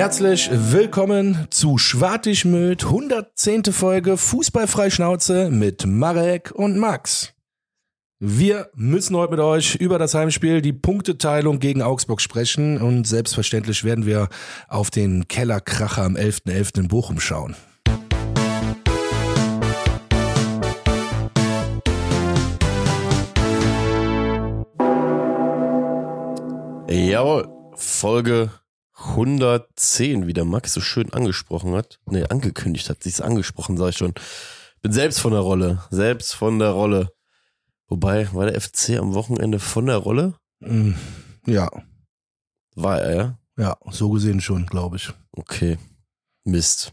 [0.00, 3.64] Herzlich willkommen zu Schwartigmüt, 110.
[3.64, 7.34] Folge Fußballfreischnauze mit Marek und Max.
[8.18, 13.84] Wir müssen heute mit euch über das Heimspiel, die Punkteteilung gegen Augsburg sprechen und selbstverständlich
[13.84, 14.30] werden wir
[14.68, 16.46] auf den Kellerkracher am 11.11.
[16.46, 16.78] .11.
[16.78, 17.54] in Bochum schauen.
[26.88, 28.50] Jawohl, Folge
[29.00, 31.98] 110, wie der Max so schön angesprochen hat.
[32.06, 34.14] Nee, angekündigt hat, sie ist angesprochen, sag ich schon.
[34.82, 37.12] Bin selbst von der Rolle, selbst von der Rolle.
[37.88, 40.34] Wobei, war der FC am Wochenende von der Rolle?
[40.60, 40.92] Mm,
[41.46, 41.68] Ja,
[42.76, 43.38] War er, ja?
[43.56, 45.12] ja, so gesehen schon, glaube ich.
[45.32, 45.78] Okay.
[46.44, 46.92] Mist.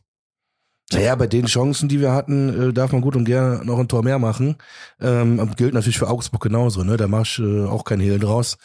[0.91, 3.89] Naja, bei den Chancen, die wir hatten, äh, darf man gut und gerne noch ein
[3.89, 4.55] Tor mehr machen.
[5.01, 6.95] Ähm, gilt natürlich für Augsburg genauso, ne?
[6.95, 8.57] Da machst du äh, auch kein Hehl draus.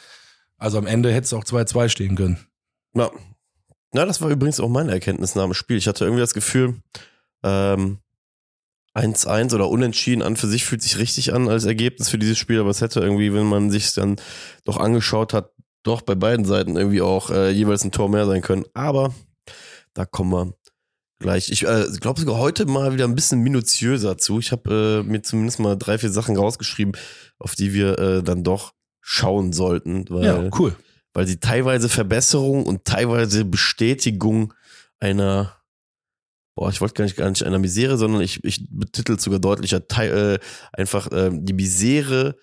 [0.56, 2.38] Also am Ende hätte es auch 2-2 stehen können.
[2.94, 3.10] Ja.
[3.92, 5.76] Na, das war übrigens auch meine Erkenntnis nach dem Spiel.
[5.76, 6.76] Ich hatte irgendwie das Gefühl,
[7.42, 7.98] ähm,
[8.94, 12.60] 1-1 oder unentschieden an für sich fühlt sich richtig an als Ergebnis für dieses Spiel,
[12.60, 14.16] aber es hätte irgendwie, wenn man sich dann
[14.64, 15.50] doch angeschaut hat,
[15.82, 18.64] doch bei beiden Seiten irgendwie auch äh, jeweils ein Tor mehr sein können.
[18.74, 19.14] Aber
[19.94, 20.54] da kommen wir
[21.18, 21.50] gleich.
[21.50, 24.38] Ich äh, glaube sogar heute mal wieder ein bisschen minutiöser zu.
[24.38, 26.96] Ich habe äh, mir zumindest mal drei, vier Sachen rausgeschrieben,
[27.38, 30.76] auf die wir äh, dann doch schauen sollten, weil Ja, cool.
[31.12, 34.54] Weil sie teilweise Verbesserung und teilweise Bestätigung
[34.98, 35.56] einer,
[36.54, 39.86] boah, ich wollte gar nicht, gar nicht einer Misere, sondern ich, ich betitel sogar deutlicher,
[39.86, 40.38] teil, äh,
[40.72, 42.36] einfach äh, die Misere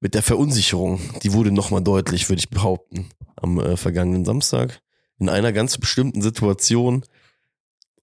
[0.00, 4.80] mit der Verunsicherung, die wurde nochmal deutlich, würde ich behaupten, am äh, vergangenen Samstag.
[5.18, 7.04] In einer ganz bestimmten Situation.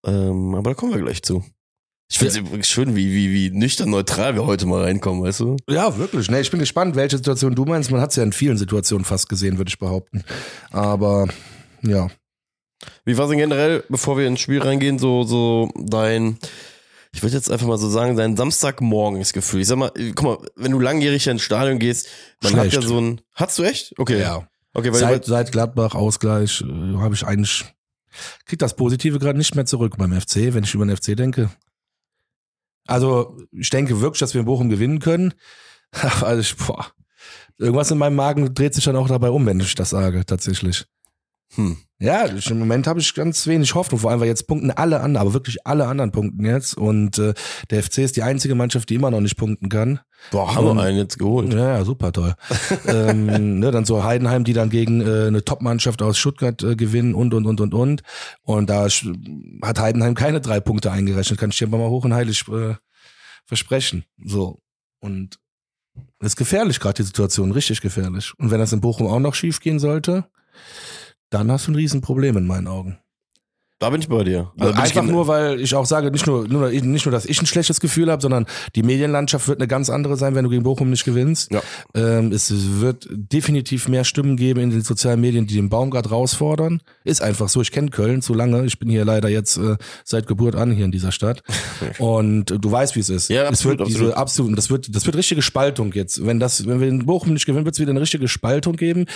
[0.04, 1.46] Ähm, aber da kommen wir gleich zu.
[2.14, 5.40] Ich finde es übrigens schön, wie, wie, wie nüchtern neutral wir heute mal reinkommen, weißt
[5.40, 5.58] du?
[5.68, 6.30] Ja, wirklich.
[6.30, 7.90] Ne, ich bin gespannt, welche Situation du meinst.
[7.90, 10.24] Man hat es ja in vielen Situationen fast gesehen, würde ich behaupten.
[10.70, 11.28] Aber
[11.82, 12.10] ja.
[13.04, 16.38] Wie war es denn generell, bevor wir ins Spiel reingehen, so, so dein,
[17.14, 19.62] ich würde jetzt einfach mal so sagen, dein Samstagmorgensgefühl?
[19.62, 22.10] Ich sag mal, guck mal, wenn du langjährig ins Stadion gehst,
[22.44, 22.78] man Schlecht.
[22.78, 23.96] hat ja so ein, hast du echt?
[23.98, 24.22] Okay.
[24.22, 24.48] Ja.
[24.76, 27.66] Okay, weil, Seit, seit Gladbach Ausgleich äh, habe ich eigentlich
[28.46, 31.50] krieg das Positive gerade nicht mehr zurück beim FC, wenn ich über den FC denke.
[32.86, 35.34] Also ich denke wirklich, dass wir in Bochum gewinnen können.
[36.22, 36.88] Also ich, boah,
[37.60, 40.86] irgendwas in meinem Magen dreht sich dann auch dabei um, wenn ich das sage, tatsächlich.
[41.56, 41.78] Hm.
[42.00, 44.98] Ja, ich, im Moment habe ich ganz wenig Hoffnung, vor allem weil jetzt punkten alle
[44.98, 47.34] anderen, aber wirklich alle anderen punkten jetzt und äh,
[47.70, 50.02] der FC ist die einzige Mannschaft, die immer noch nicht punkten kann.
[50.32, 51.54] Boah, haben Ähm, wir einen jetzt geholt.
[51.54, 52.34] Ja, ja, super toll.
[52.88, 57.16] ähm, ne, dann so Heidenheim, die dann gegen äh, eine Top-Mannschaft aus Stuttgart äh, gewinnen
[57.16, 58.02] und, und, und, und, und.
[58.42, 58.88] Und da
[59.62, 62.76] hat Heidenheim keine drei Punkte eingerechnet, kann ich dir aber mal hoch und heilig äh,
[63.46, 64.04] versprechen.
[64.22, 64.60] So.
[65.00, 65.40] Und
[66.20, 68.34] ist gefährlich gerade die Situation, richtig gefährlich.
[68.38, 70.26] Und wenn das in Bochum auch noch schief gehen sollte,
[71.34, 72.98] dann hast du ein Riesenproblem in meinen Augen.
[73.84, 74.50] Da bin ich bei dir.
[74.58, 77.46] Also Einfach nur, weil ich auch sage, nicht nur, nur, nicht nur, dass ich ein
[77.46, 78.46] schlechtes Gefühl habe, sondern
[78.78, 81.52] die Medienlandschaft wird eine ganz andere sein, wenn du gegen Bochum nicht gewinnst.
[81.52, 81.62] Ja.
[81.94, 82.50] Ähm, es
[82.80, 86.82] wird definitiv mehr Stimmen geben in den sozialen Medien, die den Baumgart herausfordern.
[87.04, 87.60] Ist einfach so.
[87.60, 88.64] Ich kenne Köln zu lange.
[88.64, 91.44] Ich bin hier leider jetzt äh, seit Geburt an hier in dieser Stadt.
[92.00, 93.28] Und äh, du weißt, wie es ist.
[93.28, 94.08] Ja, es absolut, wird absolut.
[94.08, 96.26] diese absolut, das wird, das wird richtige Spaltung jetzt.
[96.26, 99.08] Wenn das, wenn wir in Bochum nicht gewinnen, wird es wieder eine richtige Spaltung geben,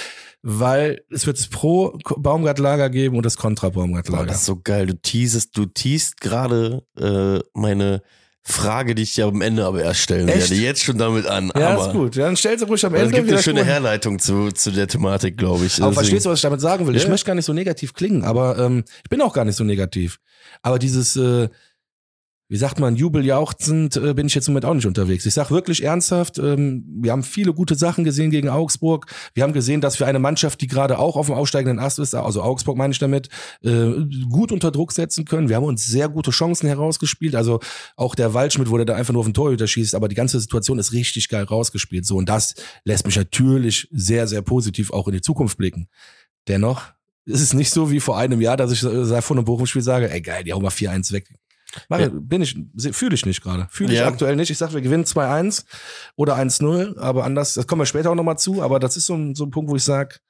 [0.41, 4.25] weil es wird das pro Baumgart-Lager geben und das kontra Boah, Baumgart-Lager.
[4.25, 4.85] das ist so geil.
[4.87, 8.01] Du teasest, du teast gerade äh, meine
[8.43, 10.49] Frage, die ich dir am Ende aber erst stellen Echt?
[10.51, 10.55] werde.
[10.61, 11.51] Jetzt schon damit an.
[11.57, 12.15] Ja, aber ist gut.
[12.15, 13.07] Ja, dann stellst du ruhig am Ende.
[13.07, 13.65] Es gibt eine schöne.
[13.65, 15.73] Herleitung zu, zu der Thematik, glaube ich.
[15.81, 16.95] Aber Deswegen- verstehst du, was ich damit sagen will?
[16.95, 17.09] Ich Ja.
[17.09, 20.19] möchte gar nicht so negativ klingen, aber ähm, ich bin auch gar nicht so negativ.
[20.61, 21.49] Aber dieses, äh,
[22.49, 25.25] wie sagt man, jubeljauchzend äh, bin ich jetzt im Moment auch nicht unterwegs.
[25.25, 29.07] Ich sag wirklich ernsthaft, ähm, wir haben viele gute Sachen gesehen gegen Augsburg.
[29.33, 32.15] Wir haben gesehen, dass wir eine Mannschaft, die gerade auch auf dem aufsteigenden Ast ist,
[32.15, 33.27] also Augsburg meine ich damit,
[33.63, 33.91] äh,
[34.29, 35.49] gut unter Druck setzen können.
[35.49, 37.35] Wir haben uns sehr gute Chancen herausgespielt.
[37.35, 37.59] Also
[37.97, 40.79] auch der Waldschmidt wurde da einfach nur auf den Torhüter schießt, aber die ganze Situation
[40.79, 42.05] ist richtig geil rausgespielt.
[42.05, 42.55] So und das
[42.85, 45.89] lässt mich natürlich sehr, sehr positiv auch in die Zukunft blicken.
[46.47, 46.83] Dennoch
[47.25, 50.09] ist es nicht so wie vor einem Jahr, dass ich äh, vor einem Bochum-Spiel sage,
[50.09, 51.27] ey geil, die hauen mal 4-1 weg.
[51.89, 52.09] Mach, Ja.
[52.11, 52.55] Bin ich,
[52.91, 53.67] fühle ich nicht gerade.
[53.69, 54.07] Fühle ich Ja.
[54.07, 54.49] aktuell nicht.
[54.49, 55.65] Ich sag, wir gewinnen 2-1
[56.15, 59.15] oder 1-0, aber anders, das kommen wir später auch nochmal zu, aber das ist so
[59.15, 60.21] ein, so ein Punkt, wo ich sag,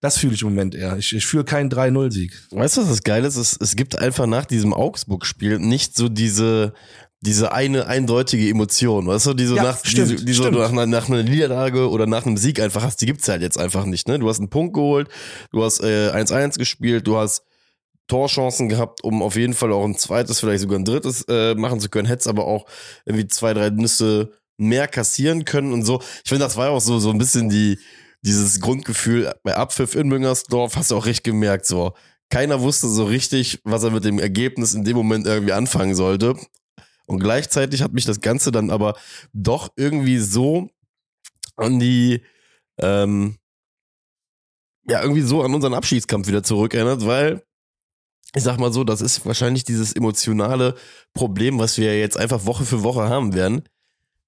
[0.00, 0.96] das fühle ich im Moment eher.
[0.96, 2.32] Ich, ich fühle keinen 3-0-Sieg.
[2.52, 3.36] Weißt du, was das Geile ist?
[3.36, 6.72] Es, es gibt einfach nach diesem Augsburg-Spiel nicht so diese,
[7.20, 10.70] diese eine eindeutige Emotion, weißt du, die so Ja, nach, stimmt, die, die so nach,
[10.70, 13.86] einer, nach einer Niederlage oder nach einem Sieg einfach hast, die gibt's halt jetzt einfach
[13.86, 14.20] nicht, ne?
[14.20, 15.08] Du hast einen Punkt geholt,
[15.50, 17.42] du hast äh, 1-1 gespielt, du hast
[18.08, 21.78] Torchancen gehabt, um auf jeden Fall auch ein zweites, vielleicht sogar ein drittes äh, machen
[21.78, 22.66] zu können, hättest aber auch
[23.04, 26.00] irgendwie zwei, drei Nüsse mehr kassieren können und so.
[26.24, 27.78] Ich finde, das war auch so, so ein bisschen die,
[28.22, 31.92] dieses Grundgefühl bei Abpfiff in Müngersdorf, hast du auch recht gemerkt, so,
[32.30, 36.34] keiner wusste so richtig, was er mit dem Ergebnis in dem Moment irgendwie anfangen sollte.
[37.06, 38.98] Und gleichzeitig hat mich das Ganze dann aber
[39.32, 40.68] doch irgendwie so
[41.56, 42.22] an die,
[42.78, 43.38] ähm,
[44.86, 47.42] ja, irgendwie so an unseren Abschiedskampf wieder zurückerinnert, weil
[48.34, 50.74] ich sag mal so, das ist wahrscheinlich dieses emotionale
[51.14, 53.62] Problem, was wir jetzt einfach Woche für Woche haben werden.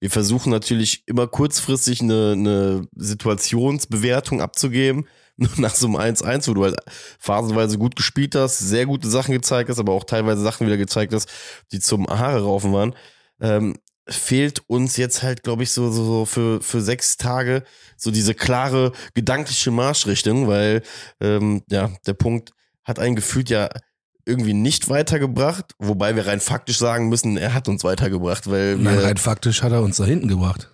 [0.00, 5.06] Wir versuchen natürlich immer kurzfristig eine, eine Situationsbewertung abzugeben.
[5.56, 6.76] Nach so einem 1-1, wo du halt
[7.19, 11.14] phasenweise gut gespielt hast, sehr gute Sachen gezeigt hast, aber auch teilweise Sachen wieder gezeigt
[11.14, 11.29] hast,
[11.73, 12.94] die zum Haare raufen waren.
[13.41, 13.76] Ähm,
[14.08, 17.62] fehlt uns jetzt halt, glaube ich, so, so, so für, für sechs Tage
[17.96, 20.82] so diese klare gedankliche Marschrichtung, weil
[21.20, 22.53] ähm, ja, der Punkt
[22.85, 23.69] hat einen gefühlt ja
[24.31, 28.85] irgendwie nicht weitergebracht, wobei wir rein faktisch sagen müssen, er hat uns weitergebracht, weil wir,
[28.85, 30.71] Nein, rein faktisch hat er uns da hinten gebracht.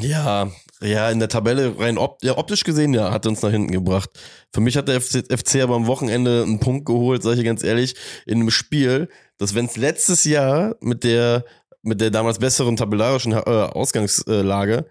[0.00, 0.48] ja,
[0.82, 3.72] ja, in der Tabelle rein op ja, optisch gesehen, ja, hat er uns nach hinten
[3.72, 4.10] gebracht.
[4.52, 7.62] Für mich hat der FC, FC aber am Wochenende einen Punkt geholt, sage ich ganz
[7.62, 7.94] ehrlich,
[8.24, 11.44] in einem Spiel, dass wenn es letztes Jahr mit der
[11.82, 14.86] mit der damals besseren tabellarischen äh, Ausgangslage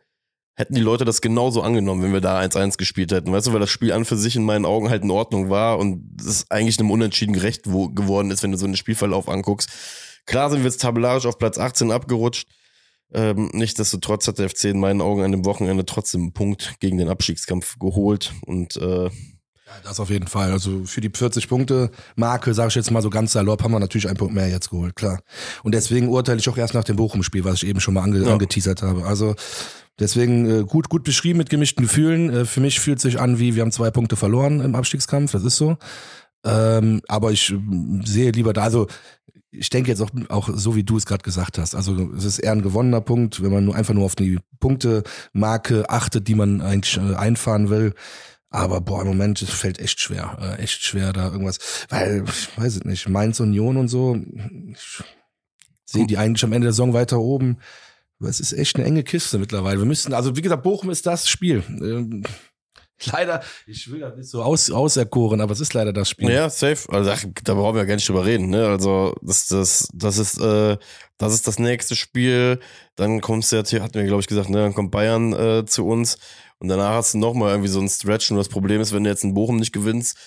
[0.59, 3.31] hätten die Leute das genauso angenommen, wenn wir da 1-1 gespielt hätten.
[3.31, 5.79] Weißt du, weil das Spiel an für sich in meinen Augen halt in Ordnung war
[5.79, 9.69] und es eigentlich einem Unentschieden gerecht wo, geworden ist, wenn du so einen Spielverlauf anguckst.
[10.25, 12.49] Klar sind wir jetzt tabellarisch auf Platz 18 abgerutscht.
[13.13, 16.97] Ähm, Nichtsdestotrotz hat der FC in meinen Augen an dem Wochenende trotzdem einen Punkt gegen
[16.97, 19.09] den Abstiegskampf geholt und äh,
[19.69, 20.51] Ja, das auf jeden Fall.
[20.51, 23.79] Also für die 40 Punkte Marke, sage ich jetzt mal so ganz salopp, haben wir
[23.79, 25.19] natürlich einen Punkt mehr jetzt geholt, klar.
[25.61, 28.23] Und deswegen urteile ich auch erst nach dem Bochum-Spiel, was ich eben schon mal ange
[28.25, 28.33] Ja.
[28.33, 29.05] angeteasert habe.
[29.05, 29.35] Also
[29.99, 32.29] deswegen äh, gut, gut beschrieben mit gemischten Gefühlen.
[32.33, 35.43] Äh, für mich fühlt sich an wie, wir haben zwei Punkte verloren im Abstiegskampf, das
[35.43, 35.77] ist so.
[36.43, 38.87] Ähm, aber ich ähm, sehe lieber da, also
[39.51, 41.75] ich denke jetzt auch, auch so, wie du es gerade gesagt hast.
[41.75, 45.89] Also es ist eher ein gewonnener Punkt, wenn man nur einfach nur auf die Punkte-Marke
[45.89, 47.93] achtet, die man eigentlich äh, einfahren will.
[48.49, 51.59] Aber boah, im Moment es fällt echt schwer, äh, echt schwer da irgendwas,
[51.89, 54.15] weil ich weiß es nicht, Mainz Union und so,
[54.71, 55.03] ich
[55.85, 57.59] sehe die eigentlich am Ende der Saison weiter oben.
[58.19, 59.79] Aber es ist echt eine enge Kiste mittlerweile.
[59.79, 61.63] Wir müssen, also wie gesagt, Bochum ist das Spiel.
[61.67, 62.23] Ähm,
[63.05, 66.29] leider, ich will das nicht so aus, auserkoren, aber es ist leider das Spiel.
[66.29, 66.91] Ja, safe.
[66.91, 68.49] Also ach, da brauchen wir gar nicht drüber reden.
[68.49, 68.67] Ne?
[68.67, 70.77] Also das, das, das ist, äh,
[71.17, 72.59] das ist das nächste Spiel.
[72.95, 75.87] Dann kommst du ja, hatten wir glaube ich gesagt, ne, dann kommt Bayern äh, zu
[75.87, 76.17] uns
[76.59, 78.31] und danach hast du noch mal irgendwie so einen Stretch.
[78.31, 80.17] Und das Problem ist, wenn du jetzt in Bochum nicht gewinnst,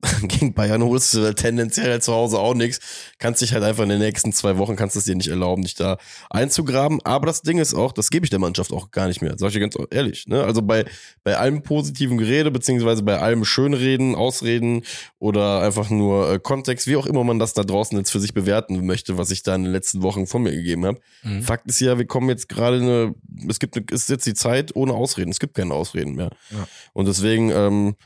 [0.22, 2.78] gegen Bayern holst du tendenziell halt zu Hause auch nichts.
[3.18, 5.74] Kannst dich halt einfach in den nächsten zwei Wochen kannst es dir nicht erlauben, dich
[5.74, 5.98] da
[6.30, 7.00] einzugraben.
[7.02, 9.34] Aber das Ding ist auch, das gebe ich der Mannschaft auch gar nicht mehr.
[9.38, 10.28] Sag ich dir ganz ehrlich.
[10.28, 10.44] Ne?
[10.44, 10.84] Also bei,
[11.24, 14.84] bei allem positiven Gerede, beziehungsweise bei allem Schönreden, Ausreden
[15.18, 18.34] oder einfach nur äh, Kontext, wie auch immer man das da draußen jetzt für sich
[18.34, 21.00] bewerten möchte, was ich da in den letzten Wochen von mir gegeben habe.
[21.24, 21.42] Mhm.
[21.42, 23.14] Fakt ist ja, wir kommen jetzt gerade eine,
[23.48, 25.30] es gibt eine, es ist jetzt die Zeit ohne Ausreden.
[25.30, 26.30] Es gibt keine Ausreden mehr.
[26.50, 26.68] Ja.
[26.92, 27.96] Und deswegen, ähm,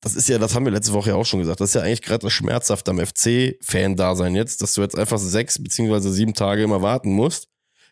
[0.00, 1.82] das ist ja, das haben wir letzte Woche ja auch schon gesagt, das ist ja
[1.82, 6.62] eigentlich gerade das Schmerzhafte am FC-Fan-Dasein jetzt, dass du jetzt einfach sechs beziehungsweise sieben Tage
[6.62, 7.48] immer warten musst,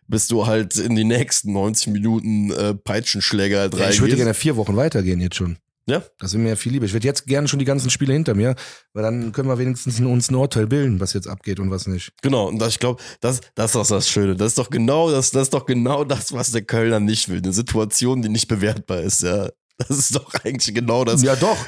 [0.06, 4.35] bis du halt in die nächsten 90 Minuten äh, Peitschenschläger halt Ja, ich würde gerne
[4.35, 5.59] vier Wochen weitergehen jetzt schon.
[5.87, 6.03] Ja?
[6.19, 6.87] Das sind mir ja viel lieber.
[6.87, 8.55] Ich würde jetzt gerne schon die ganzen Spiele hinter mir,
[8.95, 12.12] weil dann können wir wenigstens uns ein Urteil bilden, was jetzt abgeht und was nicht.
[12.23, 14.35] Genau, und das, ich glaube, das, das ist doch das Schöne.
[14.35, 17.39] Das ist doch genau das, das ist doch genau das, was der Kölner nicht will.
[17.39, 19.49] Eine Situation, die nicht bewertbar ist, ja.
[19.76, 21.23] Das ist doch eigentlich genau das.
[21.23, 21.59] ja, doch.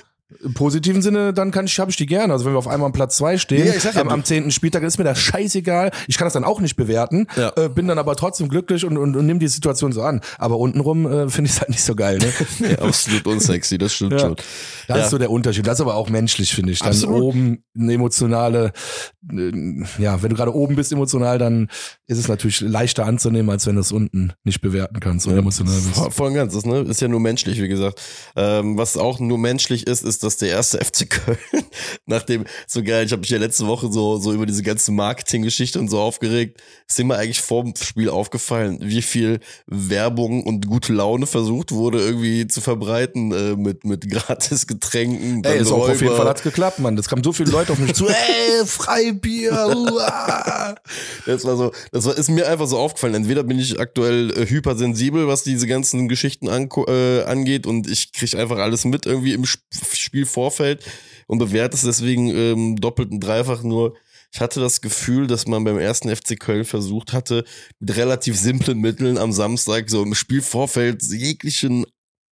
[0.43, 2.33] Im positiven Sinne, dann kann ich, habe ich die gerne.
[2.33, 5.05] Also wenn wir auf einmal am Platz zwei stehen, Ja, am, zehnten Spieltag ist mir
[5.05, 5.93] das scheißegal.
[6.09, 7.53] Ich kann das dann auch nicht bewerten, Ja.
[7.57, 10.21] äh, bin dann aber trotzdem glücklich und, und, und nimm die Situation so an.
[10.39, 12.19] Aber untenrum äh, finde ich es halt nicht so geil.
[12.19, 12.33] Ne?
[12.71, 14.19] Ja, absolut unsexy, das stimmt Ja.
[14.19, 14.37] schon.
[14.89, 15.65] Das ist so der Unterschied.
[15.65, 16.81] Das ist aber auch menschlich, finde ich.
[16.81, 17.23] Dann Absolut.
[17.23, 18.73] oben eine emotionale,
[19.33, 19.53] äh,
[19.99, 21.69] ja, wenn du gerade oben bist emotional, dann
[22.09, 25.75] ist es natürlich leichter anzunehmen, als wenn du es unten nicht bewerten kannst und emotional
[25.77, 25.95] bist.
[25.95, 28.01] Voll, voll und ganz, das ne, ist ja nur menschlich, wie gesagt.
[28.35, 31.39] Ähm, was auch nur menschlich ist, ist, dass der erste FC Köln,
[32.07, 35.79] nachdem, so geil, ich habe mich ja letzte Woche so, so über diese ganze Marketinggeschichte
[35.79, 40.93] und so aufgeregt, ist mir eigentlich vor dem Spiel aufgefallen, wie viel Werbung und gute
[40.93, 45.43] Laune versucht wurde, irgendwie zu verbreiten äh, mit, mit gratis Getränken.
[45.45, 46.17] Ey, ist auch auf jeden.
[46.17, 46.97] Fall hat's geklappt, Mann.
[46.97, 48.07] Das kamen so viele Leute auf mich zu.
[48.09, 49.69] Ey, Freibier.
[49.77, 50.75] uah.
[51.27, 53.15] Das war so, das war, ist mir einfach so aufgefallen.
[53.15, 58.13] Entweder bin ich aktuell äh, hypersensibel, was diese ganzen Geschichten anko- äh, angeht und ich
[58.13, 59.63] krieg einfach alles mit irgendwie im Sp
[60.07, 60.85] Spielvorfeld
[61.27, 63.95] und bewerte es deswegen ähm, doppelt und dreifach nur.
[64.33, 67.45] Ich hatte das Gefühl, dass man beim ersten FC Köln versucht hatte,
[67.79, 71.87] mit relativ simplen Mitteln am Samstag so im Spielvorfeld jeglichen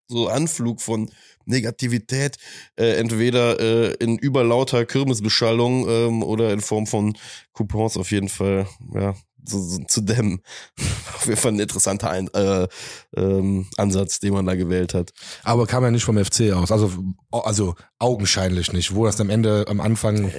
[0.09, 1.11] so Anflug von
[1.45, 2.37] Negativität
[2.77, 7.17] äh, entweder äh, in überlauter Kirmesbeschallung ähm, oder in Form von
[7.53, 9.15] Coupons auf jeden Fall ja
[9.45, 10.41] so, so, zu dämmen.
[11.15, 12.69] auf jeden Fall ein interessanter Ein äh,
[13.17, 15.13] ähm, Ansatz, den man da gewählt hat.
[15.43, 16.73] Aber kam ja nicht vom FC aus.
[16.73, 16.91] Also,
[17.31, 18.97] also Augenscheinlich nicht.
[18.97, 20.33] Wo das am Ende, am Anfang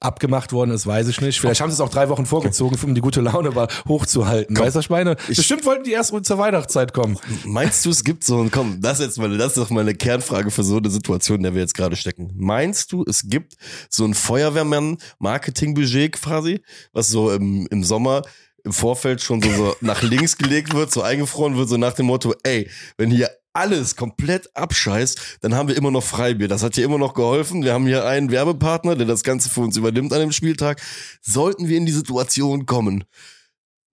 [0.00, 1.38] abgemacht worden ist, weiß ich nicht.
[1.38, 4.58] Vielleicht haben sie es auch drei Wochen vorgezogen, um die gute Laune aber hochzuhalten.
[4.58, 5.14] Weißt du, ich meine?
[5.28, 7.18] Bestimmt wollten die erst zur Weihnachtszeit kommen.
[7.44, 9.82] Meinst du, es gibt so ein, komm, das ist jetzt mal, das ist doch mal
[9.82, 12.32] eine Kernfrage für so eine Situation, in der wir jetzt gerade stecken.
[12.34, 13.54] Meinst du, es gibt
[13.88, 16.62] so ein Feuerwehrmann-Marketingbudget quasi,
[16.92, 18.22] was so im, im Sommer
[18.64, 22.06] im Vorfeld schon so, so nach links gelegt wird, so eingefroren wird, so nach dem
[22.06, 26.48] Motto, ey, wenn hier alles komplett abscheißt, dann haben wir immer noch Freibier.
[26.48, 27.62] Das hat hier immer noch geholfen.
[27.62, 30.80] Wir haben hier einen Werbepartner, der das Ganze für uns übernimmt an dem Spieltag.
[31.20, 33.04] Sollten wir in die Situation kommen,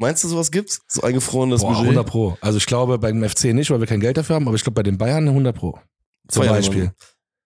[0.02, 0.82] Meinst du, sowas gibt's?
[0.88, 1.84] So eingefrorenes Boah, Budget?
[1.88, 2.38] 100 Pro.
[2.40, 4.76] Also ich glaube beim FC nicht, weil wir kein Geld dafür haben, aber ich glaube
[4.76, 5.78] bei den Bayern 100 Pro.
[6.30, 6.58] Zum Feuerwehrmann.
[6.58, 6.92] Beispiel.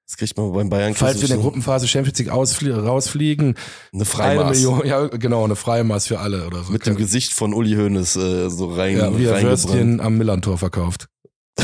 [0.05, 0.93] Das kriegt man beim Bayern.
[0.93, 3.55] Falls wir in der Gruppenphase Champions League rausfliegen,
[3.91, 4.57] eine Freimaß.
[4.57, 6.71] Million, ja genau, eine Freimaß für alle oder so.
[6.71, 9.41] Mit dem Gesicht von Uli Hoeneß äh, so rein, ja, wie er.
[9.41, 11.07] Würstchen am Millantor verkauft.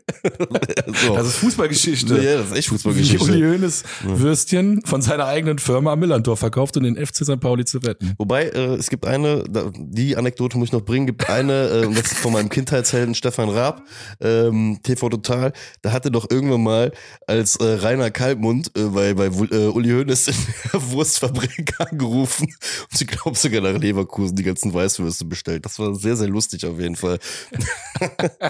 [1.05, 1.15] so.
[1.15, 2.21] Das ist Fußballgeschichte.
[2.21, 3.51] ja, das ist echt Wie Uli Fußballgeschichte.
[3.51, 7.39] Hoeneß Würstchen von seiner eigenen Firma am Millantor verkauft, um den FC St.
[7.39, 8.13] Pauli zu retten.
[8.17, 9.43] Wobei, äh, es gibt eine,
[9.77, 13.15] die Anekdote muss ich noch bringen, gibt eine, äh, und das ist von meinem Kindheitshelden
[13.15, 13.83] Stefan Raab,
[14.19, 16.91] ähm, TV Total, da hatte doch irgendwann mal
[17.27, 20.35] als äh, Rainer Kalbmund äh, bei, bei äh, Uli Hoeneß in
[20.71, 25.65] der Wurstfabrik angerufen und ich glaube sogar nach Leverkusen die ganzen Weißwürste bestellt.
[25.65, 27.19] Das war sehr, sehr lustig auf jeden Fall.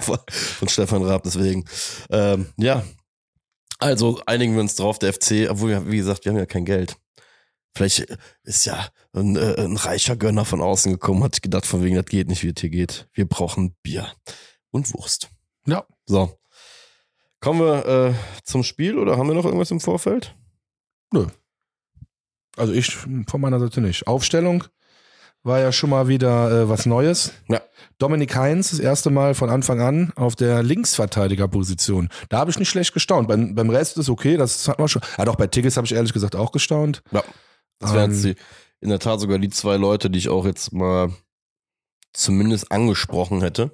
[0.00, 1.61] von Stefan Raab, deswegen.
[2.10, 2.84] Ähm, ja.
[3.78, 6.64] Also einigen wir uns drauf, der FC, obwohl wir, wie gesagt, wir haben ja kein
[6.64, 6.96] Geld.
[7.74, 8.06] Vielleicht
[8.44, 12.06] ist ja ein, äh, ein reicher Gönner von außen gekommen, hat gedacht, von wegen, das
[12.06, 13.08] geht nicht, wie es hier geht.
[13.12, 14.12] Wir brauchen Bier
[14.70, 15.30] und Wurst.
[15.66, 15.84] Ja.
[16.06, 16.38] So.
[17.40, 18.14] Kommen wir äh,
[18.44, 20.36] zum Spiel oder haben wir noch irgendwas im Vorfeld?
[22.56, 24.06] Also ich von meiner Seite nicht.
[24.06, 24.64] Aufstellung
[25.44, 27.32] war ja schon mal wieder äh, was Neues.
[27.48, 27.60] Ja.
[27.98, 32.08] Dominik Heinz das erste Mal von Anfang an auf der Linksverteidigerposition.
[32.28, 33.28] Da habe ich nicht schlecht gestaunt.
[33.28, 35.02] Beim, beim Rest ist okay, das hat man schon.
[35.18, 37.02] Ja, doch bei Tigges habe ich ehrlich gesagt auch gestaunt.
[37.10, 37.22] Ja.
[37.78, 38.34] Das wären Ähm,
[38.80, 41.12] in der Tat sogar die zwei Leute, die ich auch jetzt mal
[42.12, 43.72] zumindest angesprochen hätte.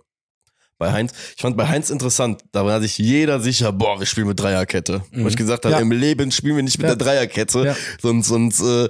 [0.78, 4.28] Bei Heinz, ich fand bei Heinz interessant, da war sich jeder sicher, boah, wir spielen
[4.28, 5.02] mit Dreierkette.
[5.12, 5.26] Wo Mhm.
[5.28, 5.80] ich gesagt habe, Ja.
[5.80, 6.94] im Leben spielen wir nicht mit Ja.
[6.94, 7.64] der Dreierkette.
[7.64, 7.76] Ja.
[8.00, 8.88] Sonst, sonst äh,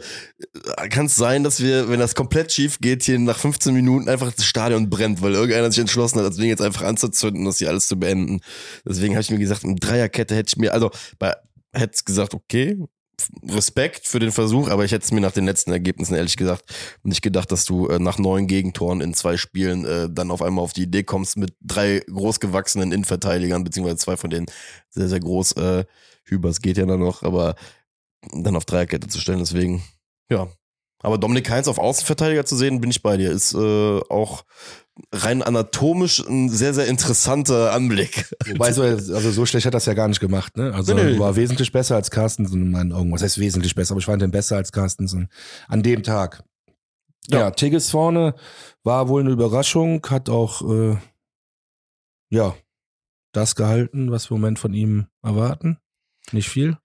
[0.91, 4.31] kann es sein, dass wir, wenn das komplett schief geht, hier nach 15 Minuten einfach
[4.33, 7.69] das Stadion brennt, weil irgendeiner sich entschlossen hat, das Ding jetzt einfach anzuzünden das hier
[7.69, 8.41] alles zu beenden.
[8.87, 11.35] Deswegen habe ich mir gesagt, mit Dreierkette hätte ich mir, also bei
[11.73, 12.77] hätte gesagt, okay,
[13.49, 16.65] Respekt für den Versuch, aber ich hätte es mir nach den letzten Ergebnissen ehrlich gesagt
[17.03, 20.63] nicht gedacht, dass du äh, nach neun Gegentoren in zwei Spielen äh, dann auf einmal
[20.65, 24.47] auf die Idee kommst, mit drei großgewachsenen Innenverteidigern, beziehungsweise zwei von denen
[24.91, 25.85] sehr, sehr groß, äh,
[26.25, 27.57] Hübers geht ja dann noch, aber
[28.33, 29.83] dann auf Dreierkette zu stellen, deswegen,
[30.31, 30.49] ja.
[31.01, 34.45] Aber Dominik Heinz auf Außenverteidiger zu sehen, bin ich bei dir, ist äh, auch
[35.13, 38.31] rein anatomisch ein sehr, sehr interessanter Anblick.
[38.47, 40.75] Wobei so, also so schlecht hat das ja gar nicht gemacht, ne?
[40.75, 41.19] Also Nee, nee.
[41.19, 43.13] war wesentlich besser als Carstensen in meinen Augen.
[43.13, 45.29] Was heißt wesentlich besser, aber ich fand den besser als Carstensen
[45.69, 46.43] an dem Tag.
[47.29, 47.51] Ja, Ja.
[47.51, 48.35] Tigges vorne
[48.85, 50.97] war wohl eine Überraschung, hat auch äh,
[52.31, 52.55] ja
[53.33, 55.79] das gehalten, was wir im Moment von ihm erwarten.
[56.33, 56.77] Nicht viel.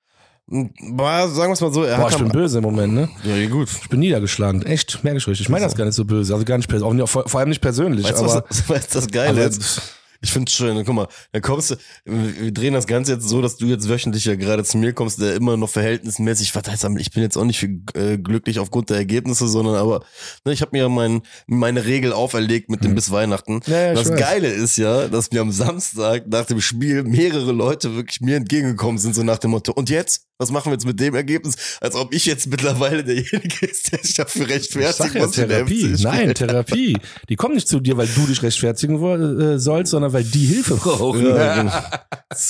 [0.48, 3.10] War, sagen wir es mal so, er Boah, ich bin böse im Moment, ne?
[3.24, 3.70] ja, gut.
[3.82, 4.62] Ich bin niedergeschlagen.
[4.64, 5.46] Echt, merke ich richtig.
[5.46, 6.34] Ich meine das gar nicht so böse.
[6.34, 8.06] Also gar nicht persönlich, vor, vor allem nicht persönlich.
[8.06, 9.82] Weißt aber, was, was das Geile aber ist?
[10.24, 10.84] Ich finde es schön.
[10.86, 11.76] Guck mal, dann kommst du,
[12.06, 15.22] wir drehen das Ganze jetzt so, dass du jetzt wöchentlich ja gerade zu mir kommst,
[15.22, 18.90] der immer noch verhältnismäßig, was heißt, ich bin jetzt auch nicht viel, äh, glücklich aufgrund
[18.90, 20.06] der Ergebnisse, sondern aber
[20.46, 22.96] ne, ich habe mir mein, meine Regel auferlegt mit dem Mhm.
[22.96, 23.60] bis Weihnachten.
[23.68, 24.16] Ja, ja, das.
[24.16, 29.00] Geile ist ja, dass mir am Samstag nach dem Spiel mehrere Leute wirklich mir entgegengekommen
[29.00, 30.28] sind, so nach dem Motto, und jetzt?
[30.40, 31.78] Was machen wir jetzt mit dem Ergebnis?
[31.80, 35.96] Als ob ich jetzt mittlerweile derjenige ist, der sich dafür Ich rechtfertigt, sag ja Therapie.
[36.02, 36.98] Nein, Therapie.
[37.30, 40.76] Die kommen nicht zu dir, weil du dich rechtfertigen äh, sollst, sondern weil die Hilfe
[40.76, 41.26] brauchen.
[41.26, 41.72] Ja, genau.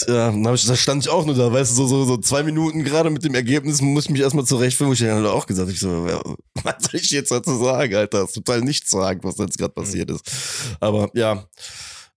[0.07, 2.17] ja, dann hab ich, da stand ich auch nur da, weißt du, so, so, so
[2.17, 4.93] zwei Minuten gerade mit dem Ergebnis muss ich mich erstmal zurechtfinden.
[4.93, 5.89] Ich habe auch gesagt, ich so,
[6.63, 8.19] was soll ich jetzt dazu sagen, Alter?
[8.21, 10.29] Das ist total nichts sagen, was jetzt gerade passiert ist.
[10.79, 11.45] Aber ja,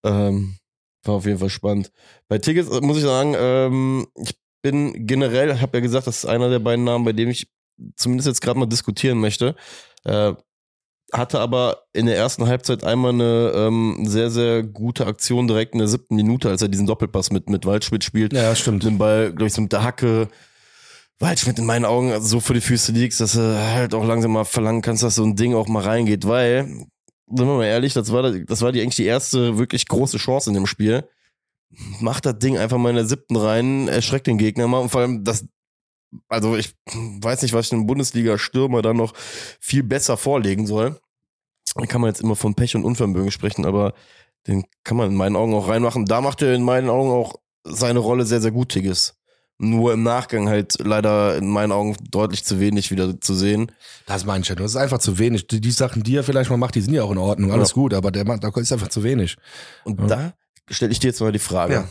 [0.03, 0.57] ähm,
[1.03, 1.91] war auf jeden Fall spannend.
[2.27, 6.25] Bei Tickets äh, muss ich sagen, ähm, ich bin generell, habe ja gesagt, das ist
[6.25, 7.47] einer der beiden Namen, bei dem ich
[7.95, 9.55] zumindest jetzt gerade mal diskutieren möchte.
[10.03, 10.33] Äh,
[11.13, 15.79] hatte aber in der ersten Halbzeit einmal eine ähm, sehr, sehr gute Aktion direkt in
[15.79, 18.33] der siebten Minute, als er diesen Doppelpass mit, mit Waldschmidt spielt.
[18.33, 18.83] Ja, stimmt.
[18.83, 20.27] Den Ball, glaube ich, so mit der Hacke.
[21.19, 24.33] Waldschmidt in meinen Augen also so vor die Füße liegst, dass du halt auch langsam
[24.33, 26.87] mal verlangen kannst, dass so ein Ding auch mal reingeht, weil, sind
[27.27, 30.53] wir mal ehrlich, das war, das war die eigentlich die erste wirklich große Chance in
[30.53, 31.07] dem Spiel.
[31.99, 35.01] Macht das Ding einfach mal in der siebten rein, erschreckt den Gegner mal und vor
[35.01, 35.45] allem das,
[36.27, 39.13] also ich weiß nicht, was ich einem Bundesliga-Stürmer dann noch
[39.59, 40.99] viel besser vorlegen soll.
[41.75, 43.93] Da kann man jetzt immer von Pech und Unvermögen sprechen, aber
[44.47, 46.05] den kann man in meinen Augen auch reinmachen.
[46.05, 49.15] Da macht er in meinen Augen auch seine Rolle sehr, sehr gut, Tigges.
[49.59, 53.71] Nur im Nachgang halt leider in meinen Augen deutlich zu wenig wieder zu sehen.
[54.05, 54.55] Das meine ich ja.
[54.55, 55.47] Das ist einfach zu wenig.
[55.47, 57.51] Die, die Sachen, die er vielleicht mal macht, die sind ja auch in Ordnung.
[57.51, 57.73] Alles Ja.
[57.73, 59.35] gut, aber der macht, da ist einfach zu wenig.
[59.83, 60.05] Und Ja.
[60.07, 60.33] da
[60.69, 61.73] stelle ich dir jetzt mal die Frage.
[61.73, 61.89] Ja.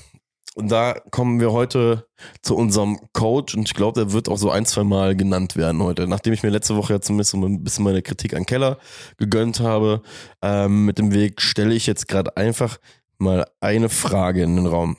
[0.57, 2.09] Und da kommen wir heute
[2.41, 5.83] zu unserem Coach und ich glaube, der wird auch so ein, zwei Mal genannt werden
[5.83, 6.09] heute.
[6.09, 8.79] Nachdem ich mir letzte Woche ja zumindest so ein bisschen meine Kritik an Keller
[9.19, 10.01] gegönnt habe,
[10.41, 12.79] ähm, mit dem Weg stelle ich jetzt gerade einfach
[13.19, 14.97] mal eine Frage in den Raum.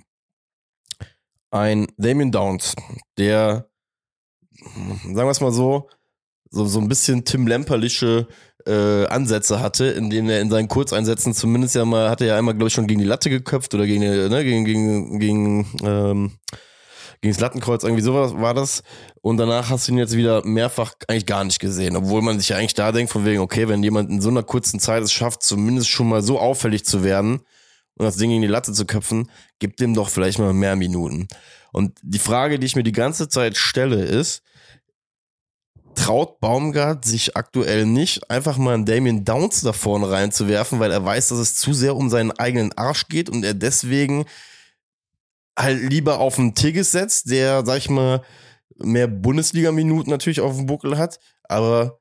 [1.50, 2.76] Ein Damien Downs,
[3.18, 3.68] der,
[4.62, 5.90] sagen wir es mal so,
[6.52, 8.28] so, so ein bisschen Tim Lemperlische
[8.67, 12.38] äh, Ansätze hatte, in denen er in seinen Kurzeinsätzen zumindest ja mal, hatte er ja
[12.38, 15.67] einmal, glaube ich, schon gegen die Latte geköpft oder gegen, die, ne, gegen, gegen, gegen,
[15.83, 16.31] ähm,
[17.21, 18.83] gegen das Lattenkreuz, irgendwie sowas war das.
[19.21, 22.50] Und danach hast du ihn jetzt wieder mehrfach eigentlich gar nicht gesehen, obwohl man sich
[22.50, 25.12] ja eigentlich da denkt, von wegen, okay, wenn jemand in so einer kurzen Zeit es
[25.12, 27.41] schafft, zumindest schon mal so auffällig zu werden
[27.95, 31.27] und das Ding gegen die Latte zu köpfen, gibt dem doch vielleicht mal mehr Minuten.
[31.71, 34.43] Und die Frage, die ich mir die ganze Zeit stelle, ist,
[35.98, 41.04] traut Baumgart sich aktuell nicht, einfach mal einen Damien Downs da vorne reinzuwerfen, weil er
[41.04, 44.25] weiß, dass es zu sehr um seinen eigenen Arsch geht und er deswegen
[45.58, 48.22] halt lieber auf einen Tigges setzt, der, sag ich mal,
[48.77, 52.00] mehr Bundesliga-Minuten natürlich auf dem Buckel hat, aber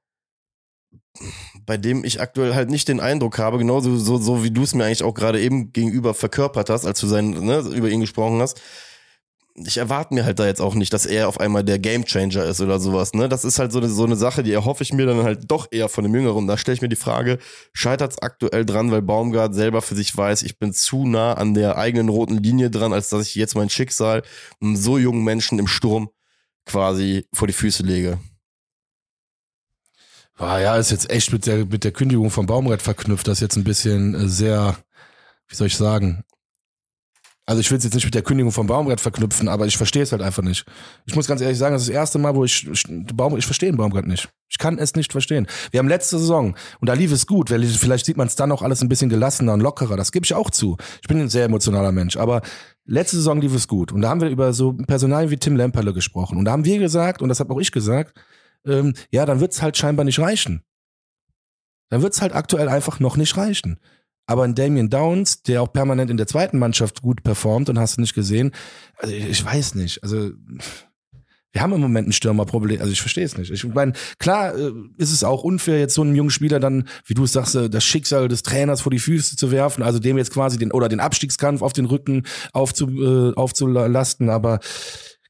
[1.65, 4.75] bei dem ich aktuell halt nicht den Eindruck habe, genauso so, so wie du es
[4.75, 8.41] mir eigentlich auch gerade eben gegenüber verkörpert hast, als du sein, ne, über ihn gesprochen
[8.43, 8.61] hast,
[9.59, 12.61] ich erwarte mir halt da jetzt auch nicht, dass er auf einmal der Gamechanger ist
[12.61, 13.15] oder sowas.
[13.15, 13.29] Ne?
[13.29, 15.69] Das ist halt so eine, so eine Sache, die erhoffe ich mir dann halt doch
[15.71, 16.47] eher von dem Jüngeren.
[16.47, 17.39] Da stelle ich mir die Frage,
[17.73, 21.55] scheitert es aktuell dran, weil Baumgart selber für sich weiß, ich bin zu nah an
[21.55, 24.23] der eigenen roten Linie dran, als dass ich jetzt mein Schicksal
[24.61, 26.11] einem so jungen Menschen im Sturm
[26.67, 28.19] quasi vor die Füße lege.
[30.39, 33.27] Ah, ja, ist jetzt echt mit der, mit der Kündigung von Baumrett verknüpft.
[33.27, 34.77] Das ist jetzt ein bisschen äh, sehr,
[35.49, 36.25] wie soll ich sagen?
[37.49, 40.03] Also ich will es jetzt nicht mit der Kündigung von Baumgart verknüpfen, aber ich verstehe
[40.03, 40.67] es halt einfach nicht.
[41.07, 43.47] Ich muss ganz ehrlich sagen, das ist das erste Mal, wo ich, ich Baum, ich
[43.47, 44.29] verstehe den Baumgart nicht.
[44.49, 45.47] Ich kann es nicht verstehen.
[45.71, 48.51] Wir haben letzte Saison und da lief es gut, weil vielleicht sieht man es dann
[48.51, 49.97] auch alles ein bisschen gelassener und lockerer.
[49.97, 50.77] Das gebe ich auch zu.
[51.03, 52.43] Ich bin ein sehr emotionaler Mensch, aber
[52.85, 55.95] letzte Saison lief es gut und da haben wir über so Personalien wie Tim Lemperle
[55.95, 58.19] gesprochen und da haben wir gesagt und das habe auch ich gesagt,
[58.67, 60.63] ähm, ja, dann wird es halt scheinbar nicht reichen.
[61.91, 63.79] Dann wird es halt aktuell einfach noch nicht reichen.
[64.27, 67.97] Aber ein Damien Downs, der auch permanent in der zweiten Mannschaft gut performt und hast
[67.97, 68.53] du nicht gesehen,
[68.99, 70.03] also ich, weiß nicht.
[70.03, 70.31] Also
[71.53, 72.81] wir haben im Moment ein Stürmerproblem.
[72.81, 73.51] Also ich verstehe es nicht.
[73.51, 77.15] Ich meine, klar äh, ist es auch unfair, jetzt so einem jungen Spieler dann, wie
[77.15, 80.19] du es sagst, äh, das Schicksal des Trainers vor die Füße zu werfen, also dem
[80.19, 84.29] jetzt quasi den oder den Abstiegskampf auf den Rücken aufzu, äh, aufzulasten.
[84.29, 84.61] Aber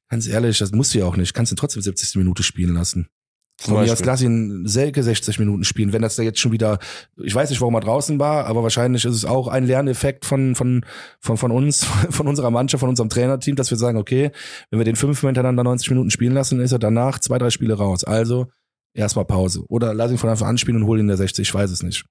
[0.08, 1.32] ganz ehrlich, das musst du ja auch nicht.
[1.32, 2.16] Kannst du trotzdem 70.
[2.16, 3.08] Minute spielen lassen.
[3.58, 6.52] Zum Von mir aus lass ihn Selke 60 Minuten spielen, wenn das da jetzt schon
[6.52, 6.78] wieder,
[7.16, 10.54] ich weiß nicht, warum er draußen war, aber wahrscheinlich ist es auch ein Lerneffekt von,
[10.54, 10.84] von,
[11.20, 14.30] von, von uns, von unserer Mannschaft, von unserem Trainerteam, dass wir sagen, okay,
[14.70, 17.74] wenn wir den fünfmal hintereinander 90 Minuten spielen lassen, ist er danach zwei, drei Spiele
[17.74, 18.04] raus.
[18.04, 18.46] Also
[18.92, 19.64] erstmal Pause.
[19.68, 21.70] Oder lass ihn von Anfang an spielen und hol ihn in der 60, ich weiß
[21.70, 22.04] es nicht.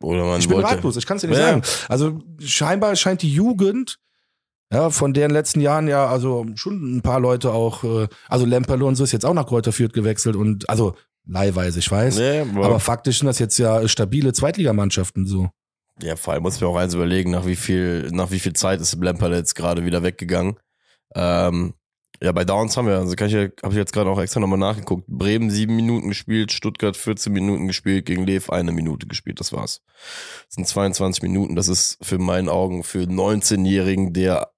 [0.00, 0.70] Oder man Ich bin wollte.
[0.70, 1.46] ratlos, ich kann es dir nicht Ja.
[1.48, 1.62] sagen.
[1.88, 3.98] Also scheinbar scheint die Jugend,
[4.72, 8.84] ja, von deren letzten Jahren ja, also schon ein paar Leute auch, äh, also Lemperle
[8.84, 10.94] und so ist jetzt auch nach Kräuter Fürth gewechselt und also
[11.28, 12.18] leihweise, ich weiß.
[12.18, 15.48] Nee, aber, Aber faktisch sind das jetzt ja stabile Zweitligamannschaften so.
[16.02, 18.80] ja, vor allem muss mir auch eins überlegen, nach wie viel, nach wie viel Zeit
[18.80, 20.56] ist Lemperle jetzt gerade wieder weggegangen.
[21.14, 21.74] Ähm,
[22.22, 24.40] ja, bei Downs haben wir, also kann ich, ja- habe ich jetzt gerade auch extra
[24.40, 25.06] nochmal nachgeguckt.
[25.06, 29.82] Bremen sieben Minuten gespielt, Stuttgart 14 Minuten gespielt, gegen Lev eine Minute gespielt, das war's.
[30.46, 34.48] Das sind 22 Minuten, das ist für meinen Augen für einen 19-Jährigen, der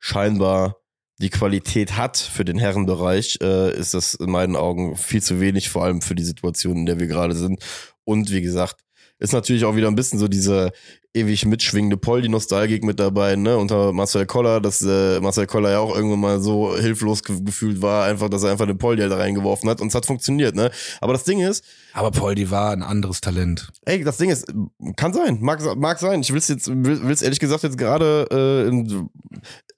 [0.00, 0.76] scheinbar
[1.20, 5.68] die Qualität hat für den Herrenbereich, äh, ist das in meinen Augen viel zu wenig,
[5.68, 7.62] vor allem für die Situation, in der wir gerade sind.
[8.04, 8.80] Und wie gesagt,
[9.18, 10.72] ist natürlich auch wieder ein bisschen so diese
[11.12, 15.94] ewig mitschwingende Poldi-Nostalgik mit dabei, ne, unter Marcel Koller, dass äh, Marcel Koller ja auch
[15.94, 19.16] irgendwann mal so hilflos ge gefühlt war, einfach, dass er einfach den Poldi halt da
[19.16, 20.70] reingeworfen hat und es hat funktioniert, ne.
[21.00, 23.72] Aber das Ding ist, Aber Poldi war ein anderes Talent.
[23.84, 24.52] Ey, das Ding ist,
[24.96, 26.20] kann sein, mag, mag sein.
[26.20, 29.10] Ich will's jetzt, will, will's ehrlich gesagt jetzt gerade, äh, in,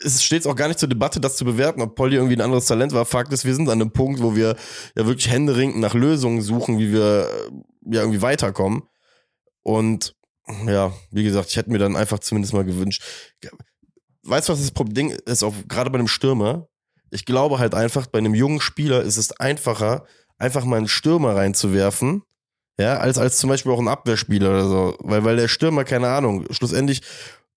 [0.05, 2.66] es steht auch gar nicht zur Debatte, das zu bewerten, ob Polly irgendwie ein anderes
[2.66, 3.07] Talent war.
[3.07, 4.57] Fakt ist, wir sind an einem Punkt, wo wir
[4.97, 8.83] ja wirklich händeringend nach Lösungen suchen, wie wir äh, ja irgendwie weiterkommen.
[9.62, 10.14] Und
[10.67, 13.03] ja, wie gesagt, ich hätte mir dann einfach zumindest mal gewünscht.
[14.25, 16.69] Weißt du, was das Problem ist, auch gerade bei einem Stürmer?
[17.11, 20.07] Ich glaube halt einfach, bei einem jungen Spieler ist es einfacher,
[20.38, 22.23] einfach mal einen Stürmer reinzuwerfen,
[22.79, 24.97] ja, als, als zum Beispiel auch ein Abwehrspieler oder so.
[25.01, 27.03] Weil, weil der Stürmer, keine Ahnung, schlussendlich,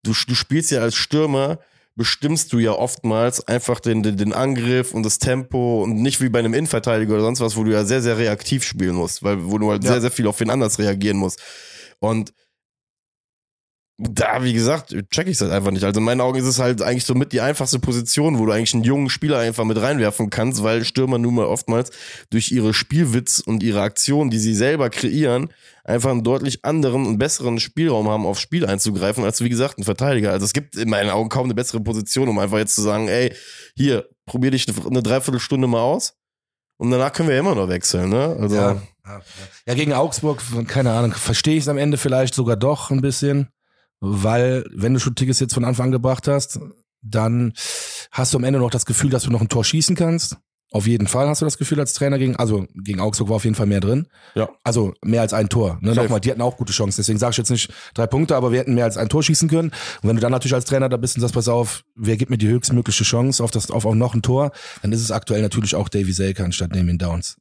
[0.04, 1.60] du, du spielst ja als Stürmer,
[1.96, 6.28] bestimmst du ja oftmals einfach den, den, den Angriff und das Tempo und nicht wie
[6.28, 9.50] bei einem Innenverteidiger oder sonst was, wo du ja sehr, sehr reaktiv spielen musst, weil
[9.50, 9.92] wo du halt Ja.
[9.94, 11.42] sehr, sehr viel auf wen anders reagieren musst.
[12.00, 12.34] Und
[13.98, 15.86] da, wie gesagt, check ich es halt einfach nicht.
[15.86, 18.52] Also in meinen Augen ist es halt eigentlich so mit die einfachste Position, wo du
[18.52, 21.92] eigentlich einen jungen Spieler einfach mit reinwerfen kannst, weil Stürmer nun mal oftmals
[22.30, 25.48] durch ihre Spielwitz und ihre Aktionen, die sie selber kreieren,
[25.86, 29.86] einfach einen deutlich anderen und besseren Spielraum haben, aufs Spiel einzugreifen, als wie gesagt ein
[29.86, 30.32] Verteidiger.
[30.32, 33.08] Also es gibt in meinen Augen kaum eine bessere Position, um einfach jetzt zu sagen,
[33.08, 33.34] ey,
[33.78, 36.18] hier, probier dich eine Dreiviertelstunde mal aus.
[36.78, 38.36] Und danach können wir ja immer noch wechseln, ne?
[38.38, 38.56] Also.
[38.58, 39.22] Ja, ja,
[39.68, 39.74] ja.
[39.76, 43.48] gegen Augsburg, keine Ahnung, verstehe ich es am Ende vielleicht sogar doch ein bisschen
[44.00, 46.60] weil wenn du schon Tickets jetzt von Anfang an gebracht hast,
[47.02, 47.54] dann
[48.12, 50.38] hast du am Ende noch das Gefühl, dass du noch ein Tor schießen kannst.
[50.72, 53.46] Auf jeden Fall hast du das Gefühl als Trainer gegen, also gegen Augsburg war auf
[53.46, 54.08] jeden Fall mehr drin.
[54.34, 54.50] Ja.
[54.64, 55.78] Also mehr als ein Tor.
[55.80, 55.94] Ne?
[55.94, 56.98] Nochmal, die hatten auch gute Chancen.
[56.98, 59.48] Deswegen sage ich jetzt nicht drei Punkte, aber wir hätten mehr als ein Tor schießen
[59.48, 59.70] können.
[60.02, 62.30] Und wenn du dann natürlich als Trainer da bist und sagst, pass auf, wer gibt
[62.30, 65.42] mir die höchstmögliche Chance auf das, auf auch noch ein Tor, dann ist es aktuell
[65.42, 67.38] natürlich auch Davy Selke anstatt Damien Downs.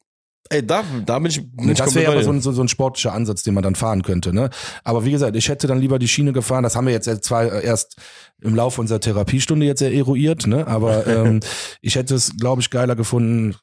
[0.49, 1.41] Ey, da, da bin ich.
[1.51, 4.03] Bin das wäre aber so ein, so, so ein sportlicher Ansatz, den man dann fahren
[4.03, 4.31] könnte.
[4.31, 4.51] Ne?
[4.83, 6.63] Aber wie gesagt, ich hätte dann lieber die Schiene gefahren.
[6.63, 7.97] Das haben wir jetzt zwar erst
[8.41, 10.67] im Laufe unserer Therapiestunde jetzt eruiert, ne?
[10.67, 11.39] aber ähm,
[11.81, 13.55] ich hätte es, glaube ich, geiler gefunden,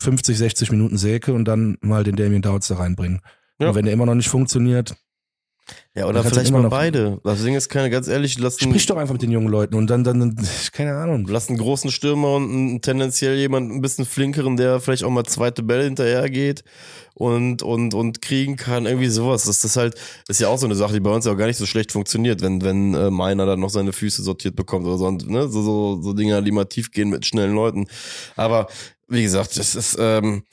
[0.00, 3.20] 50, 60 Minuten Säke und dann mal den Damien Dowds da reinbringen.
[3.60, 3.70] Ja.
[3.70, 4.94] Und wenn der immer noch nicht funktioniert,
[5.98, 7.20] ja, oder vielleicht mal beide.
[7.24, 9.88] Das Ding ist keine, ganz ehrlich, lass Sprich doch einfach mit den jungen Leuten und
[9.88, 10.36] dann, dann,
[10.72, 11.26] keine Ahnung.
[11.28, 15.24] Lass einen großen Stürmer und einen, tendenziell jemand ein bisschen flinkeren, der vielleicht auch mal
[15.24, 16.62] zweite Bälle hinterher geht
[17.14, 18.86] und, und, und kriegen kann.
[18.86, 19.44] Irgendwie sowas.
[19.44, 19.96] Das ist halt,
[20.28, 21.90] ist ja auch so eine Sache, die bei uns ja auch gar nicht so schlecht
[21.90, 25.06] funktioniert, wenn, wenn äh, meiner dann noch seine Füße sortiert bekommt oder so.
[25.06, 25.48] Und, ne?
[25.48, 27.86] so, so, so Dinge, die mal tief gehen mit schnellen Leuten.
[28.36, 28.68] Aber
[29.08, 30.44] wie gesagt, das ist, ähm,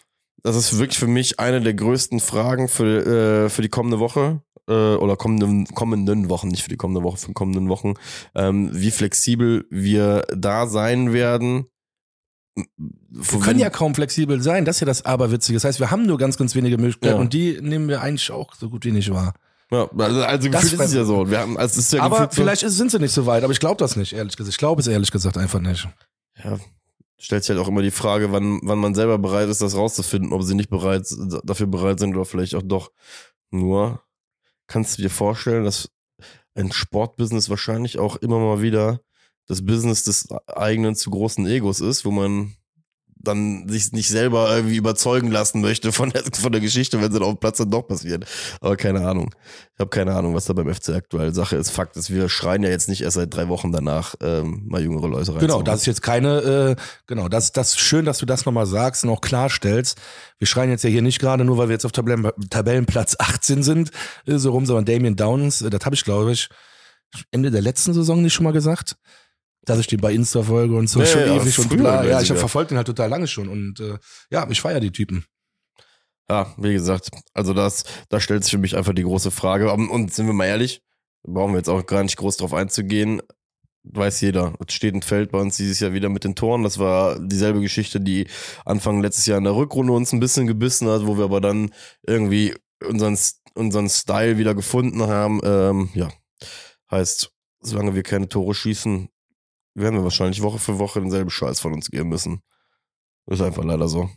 [0.45, 4.41] das ist wirklich für mich eine der größten Fragen für, äh, für die kommende Woche
[4.69, 7.93] äh, oder kommenden, kommenden Wochen, nicht für die kommende Woche, für die kommenden Wochen,
[8.36, 11.65] ähm, wie flexibel wir da sein werden.
[13.10, 15.58] Wir können ja kaum flexibel sein, das ist ja das Aberwitzige.
[15.58, 17.19] Das heißt, wir haben nur ganz, ganz wenige Möglichkeiten Ja.
[17.19, 19.34] und die nehmen wir eigentlich auch so gut wie nicht wahr.
[19.71, 21.29] Ja, also, also Das gefühlt ist es ja so.
[21.29, 23.43] Wir haben, also es ist ja Aber so- vielleicht ist, sind sie nicht so weit,
[23.43, 24.53] aber ich glaube das nicht, ehrlich gesagt.
[24.53, 25.88] Ich glaube es ehrlich gesagt einfach nicht.
[26.43, 26.58] ja,
[27.17, 30.34] stellt sich halt auch immer die Frage, wann, wann man selber bereit ist, das rauszufinden,
[30.34, 31.08] ob sie nicht bereit,
[31.43, 32.91] dafür bereit sind oder vielleicht auch doch.
[33.51, 34.04] Nur
[34.67, 35.89] kannst du dir vorstellen, dass
[36.56, 39.01] ein Sportbusiness wahrscheinlich auch immer mal wieder
[39.47, 42.56] das Business des eigenen zu großen Egos ist, wo man
[43.27, 47.19] dann sich nicht selber irgendwie überzeugen lassen möchte von der, von der Geschichte, wenn sie
[47.19, 48.25] dann auf dem Platz dann doch passiert.
[48.61, 49.31] Aber keine Ahnung.
[49.73, 51.69] Ich habe keine Ahnung, was da beim FC aktuell Sache ist.
[51.69, 55.07] Fakt ist, wir schreien ja jetzt nicht erst seit drei Wochen danach, ähm, mal jüngere
[55.07, 55.41] Leute rein.
[55.41, 59.03] Genau, das ist jetzt keine, äh, genau, das, das schön, dass du das nochmal sagst
[59.03, 59.99] und auch klarstellst.
[60.38, 63.63] Wir schreien jetzt ja hier nicht gerade nur, weil wir jetzt auf Tabellen, Tabellenplatz 18
[63.63, 63.91] sind,
[64.25, 66.49] äh, so rum, sondern Damien Downs, äh, das habe ich, glaube ich,
[67.31, 68.95] Ende der letzten Saison nicht schon mal gesagt.
[69.65, 72.06] Dass ich den bei Insta folge und so Ja, schon ja, ewig und bla.
[72.06, 73.97] Ja, ich habe verfolgt den halt total lange schon und äh,
[74.30, 75.25] ja, ich feier die Typen.
[76.30, 79.71] Ja, wie gesagt, also das, da stellt sich für mich einfach die große Frage.
[79.71, 80.82] Und und sind wir mal ehrlich,
[81.23, 83.21] brauchen wir jetzt auch gar nicht groß drauf einzugehen.
[83.84, 84.54] Weiß jeder.
[84.65, 86.63] Es steht ein Feld bei uns dieses Jahr wieder mit den Toren.
[86.63, 88.28] Das war dieselbe Geschichte, die
[88.65, 91.71] Anfang letztes Jahr in der Rückrunde uns ein bisschen gebissen hat, wo wir aber dann
[92.01, 93.17] irgendwie unseren,
[93.54, 95.39] unseren Style wieder gefunden haben.
[95.43, 96.10] Ähm, ja,
[96.89, 99.10] heißt, solange wir keine Tore schießen,
[99.75, 102.41] werden wir wahrscheinlich Woche für Woche denselben Scheiß von uns geben müssen.
[103.27, 104.09] Ist einfach leider so.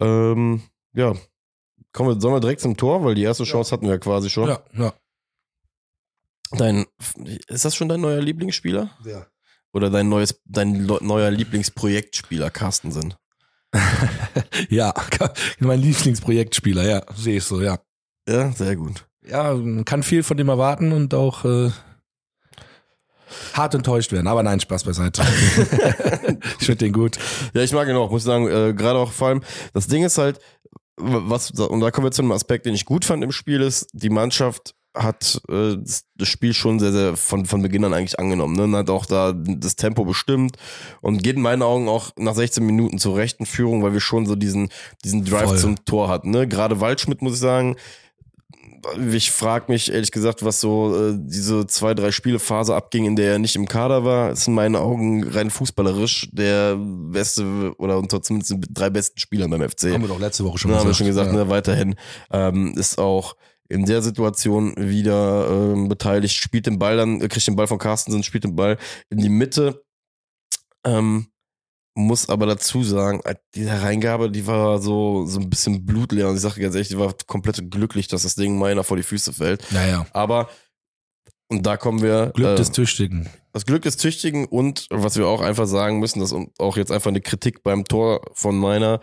[0.00, 0.62] Ähm,
[0.94, 1.14] ja.
[1.92, 4.30] Kommen wir, sollen wir direkt zum Tor, weil die erste Chance hatten wir ja quasi
[4.30, 4.48] schon.
[4.48, 4.94] Ja, ja.
[6.52, 6.86] Dein,
[7.48, 8.90] ist das schon dein neuer Lieblingsspieler?
[9.04, 9.26] ja.
[9.74, 13.14] Oder dein neues, dein neuer Lieblingsprojektspieler, Carstensen?
[14.68, 14.92] Ja,
[15.60, 17.78] mein Lieblingsprojektspieler, ja, sehe ich so, ja.
[18.28, 19.06] Ja, sehr gut.
[19.26, 21.70] Ja, man kann viel von dem erwarten und auch äh,
[23.54, 24.26] hart enttäuscht werden.
[24.26, 25.22] Aber nein, Spaß beiseite.
[26.60, 27.18] ich finde den gut.
[27.54, 29.42] Ja, ich mag ihn auch, muss sagen, äh, gerade auch vor allem,
[29.74, 30.38] das Ding ist halt,
[30.96, 33.88] was, und da kommen wir zu einem Aspekt, den ich gut fand im Spiel, ist,
[33.92, 38.18] die Mannschaft hat äh, das das Spiel schon sehr, sehr von, von Beginn an eigentlich
[38.18, 38.54] angenommen.
[38.54, 38.64] Ne?
[38.64, 40.56] Und hat auch da das Tempo bestimmt
[41.00, 44.26] und geht in meinen Augen auch nach 16 Minuten zur rechten Führung, weil wir schon
[44.26, 44.68] so diesen,
[45.04, 45.58] diesen Drive Voll.
[45.58, 46.30] zum Tor hatten.
[46.30, 46.46] Ne?
[46.46, 47.76] Gerade Waldschmidt, muss ich sagen,
[49.12, 53.32] ich frage mich ehrlich gesagt, was so äh, diese zwei, drei Spielephase abging, in der
[53.32, 54.32] er nicht im Kader war.
[54.32, 59.50] Ist in meinen Augen rein fußballerisch der beste oder unter zumindest den drei besten Spielern
[59.50, 59.92] beim FC.
[59.92, 60.98] Haben wir doch letzte Woche schon Ja, haben wir gesagt.
[60.98, 61.44] schon gesagt, ja.
[61.44, 61.94] ne, weiterhin
[62.32, 63.36] ähm, ist auch
[63.68, 67.78] in der Situation wieder ähm, beteiligt, spielt den Ball dann, äh, kriegt den Ball von
[67.78, 69.82] Carstensen, spielt den Ball in die Mitte.
[70.84, 71.28] Ähm,
[71.94, 76.36] muss aber dazu sagen, äh, diese Reingabe, die war so, so ein bisschen blutleer und
[76.36, 79.32] ich sage ganz ehrlich, die war komplett glücklich, dass das Ding meiner vor die Füße
[79.32, 79.70] fällt.
[79.72, 80.48] Naja, Aber,
[81.48, 82.32] und da kommen wir.
[82.34, 83.28] Glück äh, des Tüchtigen.
[83.52, 86.90] das Glück des Tüchtigen und was wir auch einfach sagen müssen, das ist auch jetzt
[86.90, 89.00] einfach eine Kritik beim Tor von Meiner.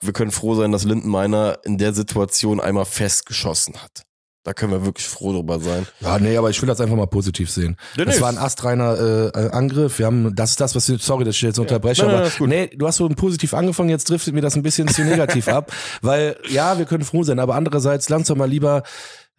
[0.00, 4.04] Wir können froh sein, dass Linden Meiner in der Situation einmal festgeschossen hat.
[4.44, 5.86] Da können wir wirklich froh drüber sein.
[6.00, 7.76] Ja, nee, aber ich will das einfach mal positiv sehen.
[7.96, 8.22] Ja, das nee.
[8.22, 10.00] war ein astreiner äh, Angriff.
[10.00, 12.30] Wir haben, das ist das, was ich, sorry, dass ich jetzt unterbreche, Nein, nein, aber
[12.36, 12.48] gut.
[12.48, 15.72] nee, du hast so positiv angefangen, jetzt driftet mir das ein bisschen zu negativ ab,
[16.02, 18.82] weil ja, wir können froh sein, aber andererseits lass uns mal lieber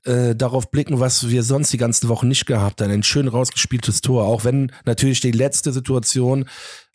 [0.05, 2.91] äh, darauf blicken, was wir sonst die ganzen Wochen nicht gehabt haben.
[2.91, 6.45] Ein schön rausgespieltes Tor, auch wenn natürlich die letzte Situation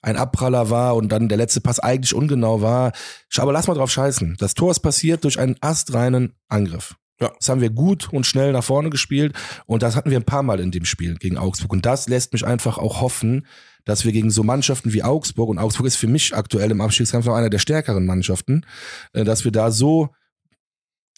[0.01, 2.93] ein Abpraller war und dann der letzte Pass eigentlich ungenau war.
[3.37, 4.37] Aber lass mal drauf scheißen.
[4.39, 6.95] Das Tor ist passiert durch einen astreinen Angriff.
[7.21, 7.33] Ja.
[7.39, 9.35] Das haben wir gut und schnell nach vorne gespielt
[9.67, 11.73] und das hatten wir ein paar Mal in dem Spiel gegen Augsburg.
[11.73, 13.47] Und das lässt mich einfach auch hoffen,
[13.85, 17.27] dass wir gegen so Mannschaften wie Augsburg, und Augsburg ist für mich aktuell im Abstiegskampf
[17.27, 18.67] noch einer der stärkeren Mannschaften,
[19.15, 20.11] äh, dass wir da so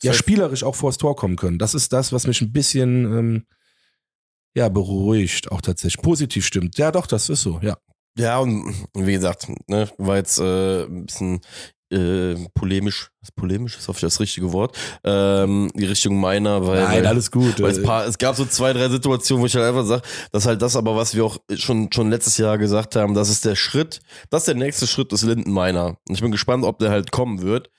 [0.02, 1.58] ja, spielerisch auch vors Tor kommen können.
[1.58, 3.46] Das ist das, was mich ein bisschen ähm,
[4.54, 6.02] ja, beruhigt, auch tatsächlich.
[6.02, 6.78] Positiv stimmt.
[6.78, 7.76] Ja, doch, das ist so, ja.
[8.16, 11.40] Ja, und wie gesagt, ne, war jetzt äh, ein bisschen
[11.90, 13.10] äh, polemisch.
[13.36, 14.76] Polemisch ist hoffe ich das richtige Wort.
[15.04, 16.86] Ähm, die Richtung meiner, weil.
[16.88, 17.60] weil, alles gut.
[17.60, 20.44] Weil es, paar, es gab so zwei, drei Situationen, wo ich halt einfach sage, das
[20.44, 23.44] ist halt das aber, was wir auch schon, schon letztes Jahr gesagt haben, das ist
[23.44, 24.00] der Schritt,
[24.30, 25.96] das ist der nächste Schritt des Lindenmeiner.
[26.08, 27.70] Und ich bin gespannt, ob der halt kommen wird.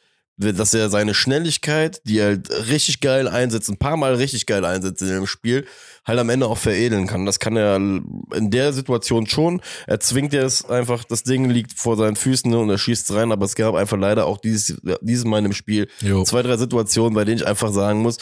[0.42, 4.66] Dass er seine Schnelligkeit, die er halt richtig geil einsetzt, ein paar Mal richtig geil
[4.66, 5.66] einsetzt in dem Spiel,
[6.06, 7.26] halt am Ende auch veredeln kann.
[7.26, 9.62] Das kann er in der Situation schon.
[9.86, 13.32] Er zwingt es einfach, das Ding liegt vor seinen Füßen ne, und er schießt rein,
[13.32, 16.24] aber es gab einfach leider auch dieses, dieses Mal im Spiel Jo.
[16.24, 18.18] zwei, drei Situationen, bei denen ich einfach sagen muss,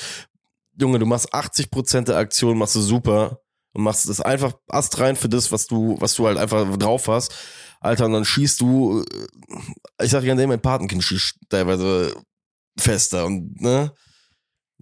[0.80, 3.42] Junge, du machst 80% der Aktion, machst du super
[3.74, 7.34] und machst es einfach astrein für das, was du, was du halt einfach drauf hast.
[7.80, 12.14] Alter, und dann schießt du, äh, ich sag ja, mein Patenkind schießt teilweise
[12.78, 13.92] fester und, ne?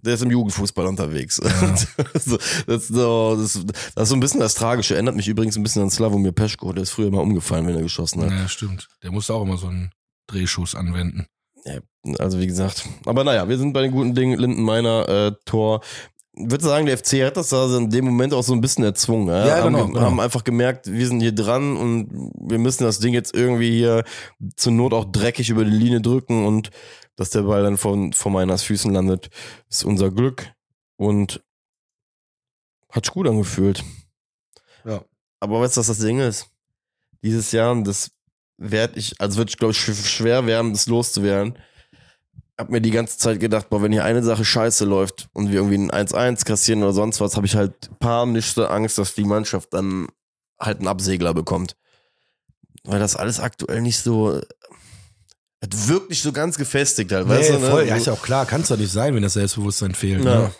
[0.00, 1.36] Der ist im Jugendfußball unterwegs.
[1.42, 1.86] das,
[2.66, 3.52] das, so- das,
[3.94, 4.94] das ist so ein bisschen das Tragische.
[4.94, 6.72] Erinnert mich übrigens ein bisschen an Slavomir Peschko.
[6.72, 8.30] Der ist früher mal umgefallen, wenn er geschossen hat.
[8.30, 8.86] Ja, stimmt.
[9.02, 9.90] Der musste auch immer so einen
[10.28, 11.26] Drehschuss anwenden.
[11.64, 11.80] Ja,
[12.20, 12.86] also wie gesagt.
[13.06, 14.38] Aber naja, wir sind bei den guten Dingen.
[14.38, 15.82] Lindenmeiner äh, Tor.
[16.40, 18.84] Ich würde sagen, der FC hat das da in dem Moment auch so ein bisschen
[18.84, 19.28] erzwungen.
[19.28, 20.06] Ja, Ja, haben, genau, ge- genau.
[20.06, 22.08] haben einfach gemerkt, wir sind hier dran und
[22.40, 24.04] wir müssen das Ding jetzt irgendwie hier
[24.56, 26.70] zur Not auch dreckig über die Linie drücken und
[27.16, 29.30] dass der Ball dann von, von Meiners Füßen landet,
[29.68, 30.52] ist unser Glück
[30.96, 31.42] und
[32.90, 33.82] hat gut angefühlt.
[34.84, 35.02] Ja.
[35.40, 36.46] Aber weißt du, was das Ding ist?
[37.22, 38.10] Dieses Jahr, das
[38.56, 41.58] werde ich, also wird ich glaube ich sch- schwer werden, das loszuwerden.
[42.58, 45.60] Hab mir die ganze Zeit gedacht, boah, wenn hier eine Sache scheiße läuft und wir
[45.60, 49.72] irgendwie ein 1-1 kassieren oder sonst was, habe ich halt panischste Angst, dass die Mannschaft
[49.72, 50.08] dann
[50.58, 51.76] halt einen Absegler bekommt.
[52.84, 54.40] Weil das alles aktuell nicht so,
[55.60, 57.58] es wirkt nicht so ganz gefestigt halt, weißt du?
[57.58, 57.70] Ne?
[57.70, 57.86] voll.
[57.86, 60.24] Ja, ist ja auch klar, kann es doch nicht sein, wenn das Selbstbewusstsein fehlt.
[60.24, 60.42] Ja.
[60.42, 60.50] Ne?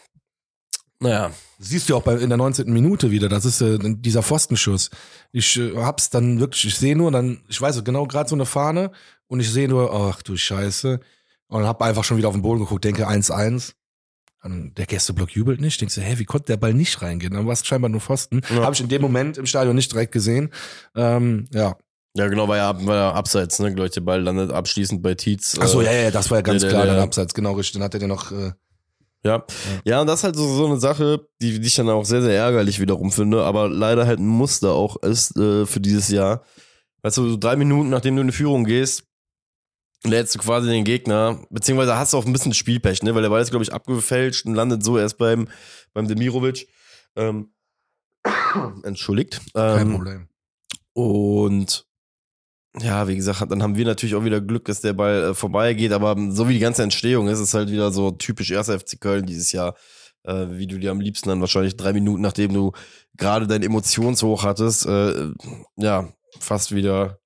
[1.01, 2.73] Naja, Siehst du auch bei, in der 19.
[2.73, 4.91] Minute wieder, das ist äh, dieser Pfostenschuss.
[5.33, 8.47] Ich äh, hab's dann wirklich, ich sehe nur dann, ich weiß genau, gerade so eine
[8.47, 8.93] Fahne
[9.27, 11.01] und ich sehe nur, ach du Scheiße.
[11.49, 13.73] Und hab einfach schon wieder auf den Boden geguckt, denke 1-1.
[14.43, 15.81] Dann Der Gästeblock jubelt nicht.
[15.81, 17.33] Denkst du, hä, wie konnte der Ball nicht reingehen?
[17.35, 18.43] Dann war es scheinbar nur Pfosten.
[18.51, 18.63] Ja.
[18.63, 20.51] Habe ich in dem Moment im Stadion nicht direkt gesehen.
[20.95, 21.77] Ähm, ja.
[22.15, 23.73] ja genau, war ja, war ja abseits, ne?
[23.75, 25.57] Glaube ich, der Ball landet abschließend bei Tietz.
[25.61, 27.55] Ach so, äh, ja, ja, das war ja ganz der- klar, der- dann abseits, genau
[27.55, 27.75] richtig.
[27.75, 28.53] Dann hat er den noch, äh,
[29.25, 29.45] Ja.
[29.85, 32.23] ja, und das ist halt so, so eine Sache, die, die ich dann auch sehr,
[32.23, 36.45] sehr ärgerlich wiederum finde, aber leider halt ein Muster auch ist äh, für dieses Jahr.
[37.03, 39.05] Weißt du, so drei Minuten nachdem du in die Führung gehst,
[40.05, 43.15] lädst du quasi den Gegner, beziehungsweise hast du auch ein bisschen Spielpech, ne?
[43.15, 45.49] Weil der Ball ist, glaube ich, abgefälscht und landet so erst beim,
[45.93, 46.69] beim Demirovic.
[47.17, 47.53] Ähm,
[48.85, 49.41] entschuldigt.
[49.55, 50.29] kein Ähm, Problem.
[50.93, 51.85] und
[52.81, 55.93] ja, wie gesagt, dann haben wir natürlich auch wieder Glück, dass der Ball äh, vorbeigeht,
[55.93, 58.69] aber so wie die ganze Entstehung ist, ist es halt wieder so typisch 1.
[58.69, 59.75] FC Köln dieses Jahr,
[60.25, 62.73] äh, wie du dir am liebsten dann wahrscheinlich drei Minuten, nachdem du
[63.17, 65.31] gerade dein Emotionshoch hattest, äh,
[65.77, 67.19] ja, fast wieder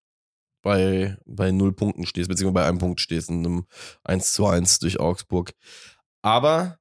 [0.62, 3.64] bei, bei null Punkten stehst, beziehungsweise bei einem Punkt stehst in einem
[4.04, 5.52] 1 zu 1 durch Augsburg.
[6.22, 6.78] Aber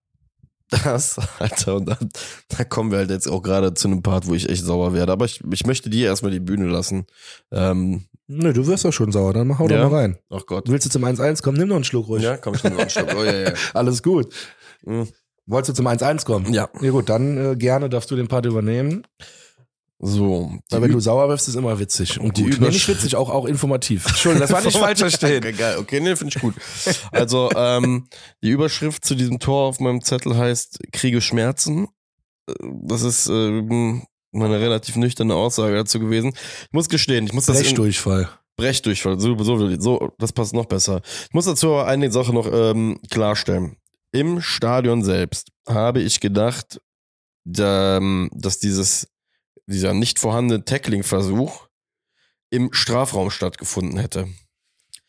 [0.84, 2.10] das, Alter, und dann,
[2.48, 5.12] da kommen wir halt jetzt auch gerade zu einem Part, wo ich echt sauer werde.
[5.12, 7.06] Aber ich, ich möchte dir erstmal die Bühne lassen.
[7.52, 9.82] Ähm, Nö, du wirst doch schon sauer, dann hau Ja.
[9.84, 10.18] doch mal rein.
[10.30, 10.70] ach Gott.
[10.70, 11.58] Willst du zum 1-1 kommen?
[11.58, 12.24] Nimm noch einen Schluck ruhig.
[12.24, 13.10] Ja, komm, ich nehme noch einen Schluck.
[13.18, 13.54] Oh, ja, ja.
[13.74, 14.34] Alles gut.
[14.86, 15.10] Mhm.
[15.48, 16.54] Wolltest du zum 1-1 kommen?
[16.54, 16.70] Ja.
[16.80, 19.06] Ja gut, dann äh, gerne darfst du den Part übernehmen.
[20.04, 20.58] So.
[20.72, 22.20] Weil wenn du sauer wirst, ist immer witzig.
[22.20, 22.54] Und Die gut.
[22.54, 24.08] Übersch- Nee, nicht witzig, auch, auch informativ.
[24.08, 25.44] Entschuldigung, das war nicht falsch verstehen.
[25.44, 25.78] Okay, geil.
[25.78, 26.56] Okay, nee, finde ich gut.
[27.12, 28.08] Also, ähm,
[28.44, 31.88] die Überschrift zu diesem Tor auf meinem Zettel heißt Kriege Schmerzen.
[32.62, 36.34] Das ist ähm, meine relativ nüchterne Aussage dazu gewesen.
[36.64, 38.28] Ich muss gestehen, ich muss das Brechdurchfall.
[38.58, 41.02] Brechdurchfall, so, so, so, das passt noch besser.
[41.28, 43.78] Ich muss dazu aber eine Sache noch ähm, klarstellen.
[44.12, 46.82] Im Stadion selbst habe ich gedacht,
[47.46, 48.00] da,
[48.34, 49.08] dass dieses,
[49.72, 51.68] dieser nicht vorhandene Tackling-Versuch
[52.50, 54.28] im Strafraum stattgefunden hätte.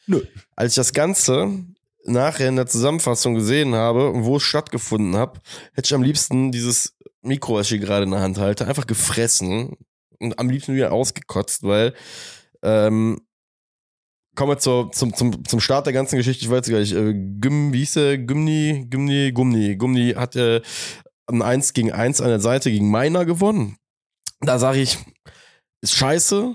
[0.06, 0.22] Nö.
[0.56, 1.64] Als ich das Ganze
[2.04, 5.40] nachher in der Zusammenfassung gesehen habe und wo es stattgefunden habe,
[5.74, 8.86] hätte ich am liebsten dieses Mikro, was ich hier gerade in der Hand halte, einfach
[8.86, 9.76] gefressen
[10.18, 11.94] und am liebsten wieder ausgekotzt, weil
[12.62, 13.20] ähm,
[14.34, 16.44] kommen wir zur, zum, zum, zum Start der ganzen Geschichte.
[16.44, 18.18] Ich weiß gar nicht, äh, Güm, wie hieß der?
[18.18, 19.76] Gümni, Gümni, Gumni.
[19.76, 20.62] Gumni hat äh,
[21.26, 23.76] ein 1 gegen 1 an der Seite gegen Meiner gewonnen.
[24.42, 24.98] Da sage ich,
[25.82, 26.54] ist scheiße,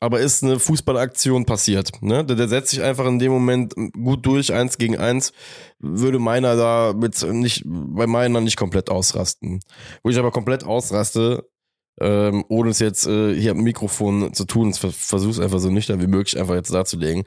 [0.00, 2.02] aber ist eine Fußballaktion passiert.
[2.02, 2.24] Ne?
[2.24, 5.32] Der, der setzt sich einfach in dem Moment gut durch, eins gegen eins,
[5.78, 9.60] würde meiner da mit nicht, bei meiner nicht komplett ausrasten.
[10.02, 11.48] Wo ich aber komplett ausraste,
[12.00, 14.78] ähm, ohne es jetzt äh, hier am Mikrofon zu tun, es
[15.40, 17.24] einfach so nüchtern wie möglich einfach jetzt darzulegen.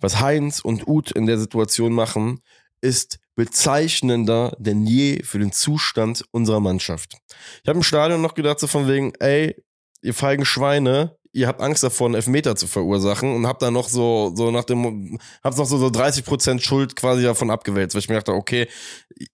[0.00, 2.40] Was Heinz und Uth in der Situation machen,
[2.80, 7.18] ist bezeichnender denn je für den Zustand unserer Mannschaft.
[7.62, 9.54] Ich habe im Stadion noch gedacht, so von wegen, ey,
[10.02, 13.88] ihr feigen Schweine, ihr habt Angst davor, einen Elfmeter zu verursachen und habt dann noch
[13.88, 18.00] so, so nach dem, habt noch so, so 30 Prozent Schuld quasi davon abgewälzt, weil
[18.00, 18.66] ich mir dachte, okay,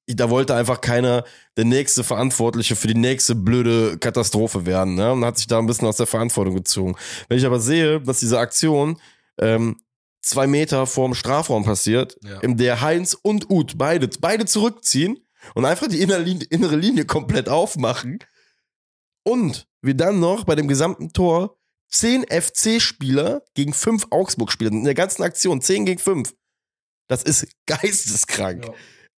[0.07, 1.25] da wollte einfach keiner
[1.57, 5.13] der nächste Verantwortliche für die nächste blöde Katastrophe werden, ne?
[5.13, 6.95] Und hat sich da ein bisschen aus der Verantwortung gezogen.
[7.31, 8.99] Wenn ich aber sehe, dass diese Aktion,
[9.39, 9.77] ähm,
[10.25, 12.41] zwei Meter vorm Strafraum passiert, ja.
[12.41, 15.19] in der Heinz und Uth beide, beide zurückziehen
[15.55, 18.19] und einfach die innere Linie, komplett aufmachen.
[19.23, 21.59] Und wir dann noch bei dem gesamten Tor
[21.89, 26.35] zehn FC-Spieler gegen fünf Augsburg-Spieler in der ganzen Aktion, zehn gegen fünf.
[27.09, 28.67] Das ist geisteskrank.
[28.67, 28.75] Ja.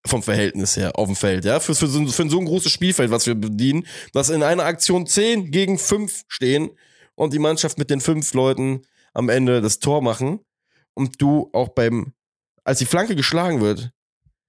[0.07, 1.59] Vom Verhältnis her auf dem Feld, ja.
[1.59, 5.07] Für, für, so, für so ein großes Spielfeld, was wir bedienen, dass in einer Aktion
[5.07, 6.69] zehn gegen fünf stehen
[7.15, 10.41] und die Mannschaft mit den fünf Leuten am Ende das Tor machen
[10.95, 12.13] und du auch beim,
[12.63, 13.91] als die Flanke geschlagen wird,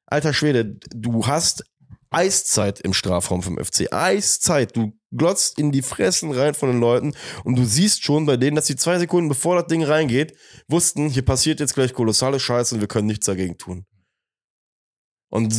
[0.07, 1.65] alter Schwede, du hast
[2.11, 3.93] Eiszeit im Strafraum vom FC.
[3.93, 4.77] Eiszeit.
[4.77, 8.57] Du glotzt in die Fressen rein von den Leuten und du siehst schon bei denen,
[8.57, 10.37] dass die zwei Sekunden bevor das Ding reingeht,
[10.69, 13.87] wussten, hier passiert jetzt gleich kolossale Scheiße und wir können nichts dagegen tun.
[15.29, 15.53] Und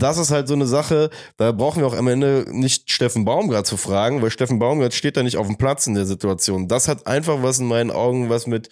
[0.00, 3.66] das ist halt so eine Sache, da brauchen wir auch am Ende nicht Steffen Baumgart
[3.66, 6.66] zu fragen, weil Steffen Baumgart steht da nicht auf dem Platz in der Situation.
[6.66, 8.68] Das hat einfach was in meinen Augen was mit,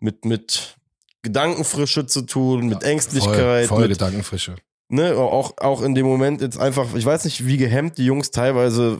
[0.00, 0.76] mit, mit
[1.22, 3.66] Gedankenfrische zu tun, mit Ängstlichkeit.
[3.66, 4.56] Voll, voll mit, Gedankenfrische.
[4.88, 8.30] Ne, auch, auch in dem Moment jetzt einfach, ich weiß nicht, wie gehemmt die Jungs
[8.30, 8.98] teilweise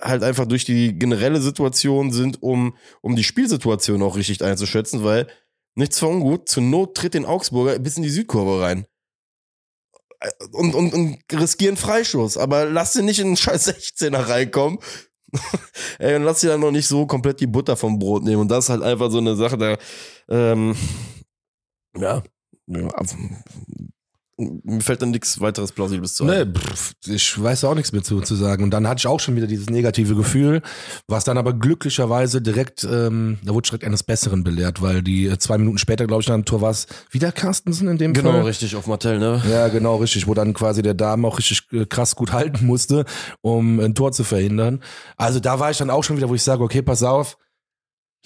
[0.00, 5.26] halt einfach durch die generelle Situation sind, um, um die Spielsituation auch richtig einzuschätzen, weil
[5.74, 8.86] nichts für ungut, zur Not tritt den Augsburger bis in die Südkurve rein.
[10.52, 14.78] Und, und, und riskieren Freischuss, aber lass sie nicht in den scheiß 16er reinkommen.
[15.98, 18.42] Ey, und lass sie dann noch nicht so komplett die Butter vom Brot nehmen.
[18.42, 19.76] Und das ist halt einfach so eine Sache, da,
[20.28, 20.74] ähm,
[21.96, 22.22] ja,
[22.66, 22.88] ja
[24.36, 26.24] mir fällt dann nichts weiteres Plausibles zu.
[26.24, 28.64] Nee, pff, ich weiß auch nichts mehr zu, zu sagen.
[28.64, 30.62] Und dann hatte ich auch schon wieder dieses negative Gefühl,
[31.06, 35.38] was dann aber glücklicherweise direkt, ähm, da wurde direkt eines Besseren belehrt, weil die äh,
[35.38, 38.30] zwei Minuten später, glaube ich, dann am Tor war es wieder Carstensen in dem genau,
[38.30, 38.38] Fall.
[38.38, 39.40] Genau, richtig, auf Martell, ne?
[39.48, 43.04] Ja, genau, richtig, wo dann quasi der Damen auch richtig äh, krass gut halten musste,
[43.40, 44.82] um ein Tor zu verhindern.
[45.16, 47.38] Also da war ich dann auch schon wieder, wo ich sage, okay, pass auf,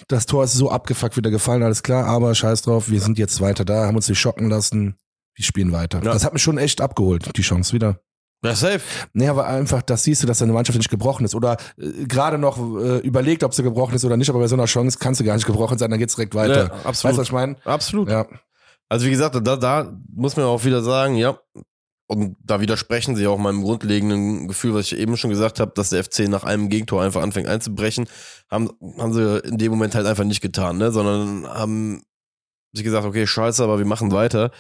[0.06, 3.40] das Tor ist so abgefuckt wieder gefallen, alles klar, aber scheiß drauf, wir sind jetzt
[3.40, 4.96] weiter da, haben uns nicht schocken lassen,
[5.36, 5.98] die spielen weiter.
[6.02, 6.12] Ja.
[6.12, 8.00] Das hat mich schon echt abgeholt, die Chance wieder.
[8.44, 8.80] Ja, safe.
[9.14, 11.34] Nee, aber einfach, das siehst du, dass deine Mannschaft nicht gebrochen ist.
[11.34, 14.54] Oder äh, gerade noch äh, überlegt, ob sie gebrochen ist oder nicht, aber bei so
[14.54, 16.66] einer Chance kannst du gar nicht gebrochen sein, dann geht's direkt weiter.
[16.66, 16.86] Ja, absolut.
[16.86, 17.56] Weißt du, was ich meine?
[17.64, 18.08] Absolut.
[18.08, 18.26] Ja.
[18.88, 21.38] Also wie gesagt, da, da muss man auch wieder sagen, ja,
[22.08, 25.90] und da widersprechen sie auch meinem grundlegenden Gefühl, was ich eben schon gesagt habe, dass
[25.90, 28.08] der FC nach einem Gegentor einfach anfängt einzubrechen,
[28.50, 30.90] haben, haben sie in dem Moment halt einfach nicht getan, ne?
[30.90, 32.02] sondern haben
[32.72, 34.50] sich gesagt, okay, scheiße, aber wir machen weiter.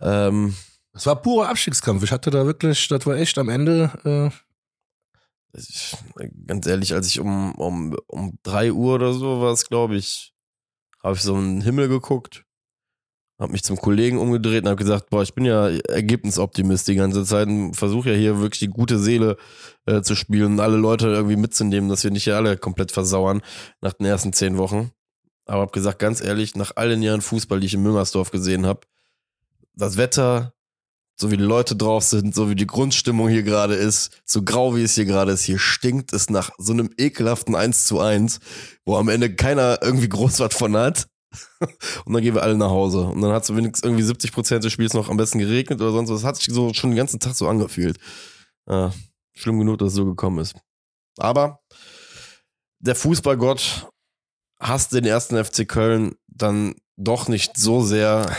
[0.00, 0.56] Ähm,
[0.92, 2.02] es war purer Abstiegskampf.
[2.02, 3.92] Ich hatte da wirklich, das war echt am Ende.
[4.04, 5.96] Äh ich,
[6.46, 10.34] ganz ehrlich, als ich um, um, um drei Uhr oder so war es, glaube ich,
[11.02, 12.44] habe ich so in den Himmel geguckt,
[13.38, 17.24] habe mich zum Kollegen umgedreht und habe gesagt, boah, ich bin ja Ergebnisoptimist die ganze
[17.24, 19.36] Zeit und versuche ja hier wirklich die gute Seele
[19.86, 23.42] äh, zu spielen und alle Leute irgendwie mitzunehmen, dass wir nicht hier alle komplett versauern
[23.80, 24.90] nach den ersten zehn Wochen.
[25.46, 28.66] Aber habe gesagt, ganz ehrlich, nach all den Jahren Fußball, die ich in Müngersdorf gesehen
[28.66, 28.80] habe,
[29.74, 30.52] das Wetter,
[31.14, 34.76] so wie die Leute drauf sind, so wie die Grundstimmung hier gerade ist, so grau
[34.76, 38.40] wie es hier gerade ist, hier stinkt es nach so einem ekelhaften 1 zu 1,
[38.84, 41.08] wo am Ende keiner irgendwie groß was von hat.
[42.04, 43.00] Und dann gehen wir alle nach Hause.
[43.00, 45.92] Und dann hat es wenigstens irgendwie 70 Prozent des Spiels noch am besten geregnet oder
[45.92, 46.24] sonst was.
[46.24, 47.98] Hat sich so schon den ganzen Tag so angefühlt.
[48.68, 48.92] Ja,
[49.34, 50.54] schlimm genug, dass es so gekommen ist.
[51.18, 51.60] Aber
[52.80, 53.88] der Fußballgott
[54.60, 58.34] hasst den ersten FC Köln dann doch nicht so sehr,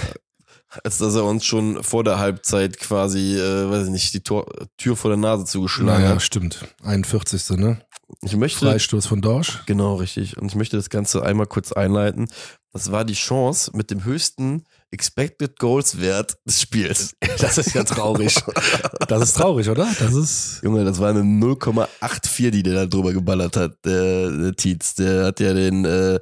[0.84, 4.46] als dass er uns schon vor der Halbzeit quasi, äh, weiß ich nicht, die Tor
[4.78, 6.22] Tür vor der Nase zugeschlagen naja, hat.
[6.22, 6.66] stimmt.
[6.84, 7.58] 41.
[7.58, 7.82] ne?
[8.22, 8.66] Ich möchte.
[8.66, 9.64] Freistoß von Dorsch.
[9.66, 10.38] Genau, richtig.
[10.38, 12.28] Und ich möchte das Ganze einmal kurz einleiten.
[12.74, 17.14] Das war die Chance mit dem höchsten Expected Goals Wert des Spiels.
[17.40, 18.36] Das ist ja traurig.
[19.08, 19.88] Das ist traurig, oder?
[20.00, 20.60] Das ist.
[20.62, 24.96] Junge, das war eine 0,84, die der da drüber geballert hat, der, der Tietz.
[24.96, 26.20] Der hat ja den, äh,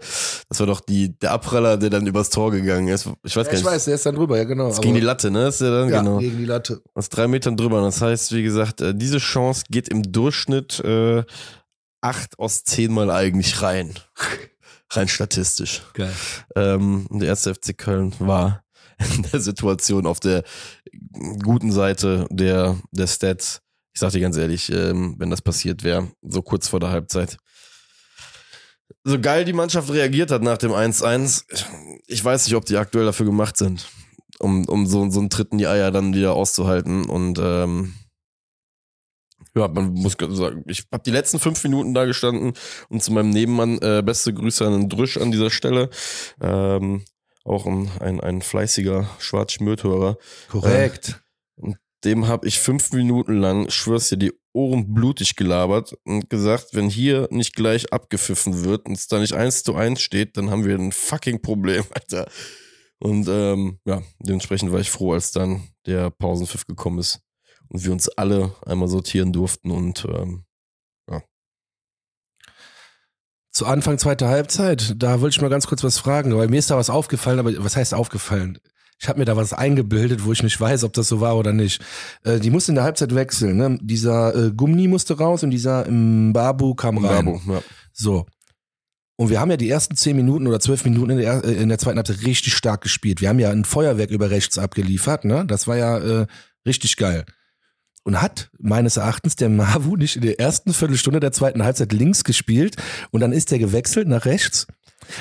[0.47, 3.09] das war doch die, der Abpraller, der dann übers Tor gegangen ist.
[3.23, 3.65] Ich weiß Ja, gar ich nicht.
[3.65, 4.67] weiß, der ist dann drüber, ja genau.
[4.67, 5.47] Das ging die Latte, ne?
[5.47, 6.19] Ist der dann, ja, genau.
[6.19, 6.81] gegen die Latte.
[6.93, 7.81] Aus drei Metern drüber.
[7.81, 11.23] Das heißt, wie gesagt, äh, diese Chance geht im Durchschnitt äh,
[12.01, 13.93] acht aus zehn Mal eigentlich rein.
[14.91, 15.83] rein statistisch.
[15.93, 16.13] Geil.
[16.55, 18.63] Ähm, der erste FC Köln war
[19.15, 20.43] in der Situation auf der
[21.43, 23.61] guten Seite der, der Stats.
[23.93, 27.37] Ich sag dir ganz ehrlich, ähm, wenn das passiert wäre, so kurz vor der Halbzeit.
[29.03, 31.45] So geil die Mannschaft reagiert hat nach dem 1-1,
[32.07, 33.87] ich weiß nicht, ob die aktuell dafür gemacht sind,
[34.39, 37.05] um, um so, so einen Tritt in die Eier dann wieder auszuhalten.
[37.05, 37.93] Und ähm,
[39.57, 42.53] ja, man muss sagen, ich habe die letzten fünf Minuten da gestanden
[42.89, 45.89] und zu meinem Nebenmann äh, beste Grüße an den Drüsch an dieser Stelle.
[46.41, 47.03] Ähm,
[47.43, 50.17] auch ein, ein, ein fleißiger Schwarzschmürthörer.
[50.49, 51.21] Korrekt.
[52.03, 56.89] Dem habe ich fünf Minuten lang, schwör's dir, die Ohren blutig gelabert und gesagt, wenn
[56.89, 60.65] hier nicht gleich abgepfiffen wird und es da nicht eins zu eins steht, dann haben
[60.65, 62.29] wir ein fucking Problem, Alter.
[62.99, 67.21] Und ähm, ja, dementsprechend war ich froh, als dann der Pausenpfiff gekommen ist
[67.69, 70.45] und wir uns alle einmal sortieren durften und ähm,
[73.57, 76.69] Zu Anfang zweiter Halbzeit, da wollte ich mal ganz kurz was fragen, weil mir ist
[76.69, 78.59] da was aufgefallen, aber was heißt aufgefallen?
[78.99, 81.53] Ich habe mir da was eingebildet, wo ich nicht weiß, ob das so war oder
[81.53, 81.83] nicht.
[82.23, 83.57] Äh, die musste in der Halbzeit wechseln.
[83.57, 83.79] Ne?
[83.81, 87.25] Dieser äh, Gummi musste raus und dieser Mbabu kam rein.
[87.25, 87.61] Bravo, ja.
[87.93, 88.27] So.
[89.15, 91.69] Und wir haben ja die ersten zehn Minuten oder zwölf Minuten in der, äh, in
[91.69, 93.21] der zweiten Halbzeit richtig stark gespielt.
[93.21, 95.47] Wir haben ja ein Feuerwerk über rechts abgeliefert, ne?
[95.47, 96.27] Das war ja äh,
[96.63, 97.25] richtig geil.
[98.07, 102.23] Und hat meines Erachtens der Mavu nicht in der ersten Viertelstunde der zweiten Halbzeit links
[102.23, 102.77] gespielt
[103.11, 104.65] und dann ist der gewechselt nach rechts.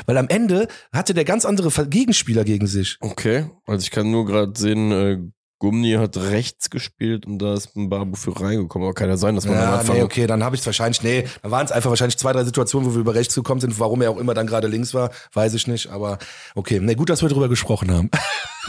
[0.06, 2.96] Weil am Ende hatte der ganz andere Gegenspieler gegen sich.
[3.00, 5.18] Okay, also ich kann nur gerade sehen, äh,
[5.58, 8.86] Gumni hat rechts gespielt und da ist ein Babu für reingekommen.
[8.86, 10.66] Aber kann ja sein, dass man am Ja, Anfang nee, okay, dann habe ich es
[10.66, 13.60] wahrscheinlich, nee, da waren es einfach wahrscheinlich zwei, drei Situationen, wo wir über rechts gekommen
[13.60, 16.18] sind, warum er auch immer dann gerade links war, weiß ich nicht, aber
[16.54, 18.10] okay, nee, gut, dass wir drüber gesprochen haben.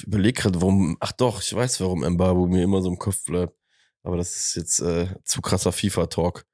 [0.01, 0.97] Ich überlege gerade, warum.
[1.01, 3.55] Ach doch, ich weiß, warum Mbabu mir immer so im Kopf bleibt.
[4.03, 6.47] Aber das ist jetzt äh, zu krasser FIFA-Talk.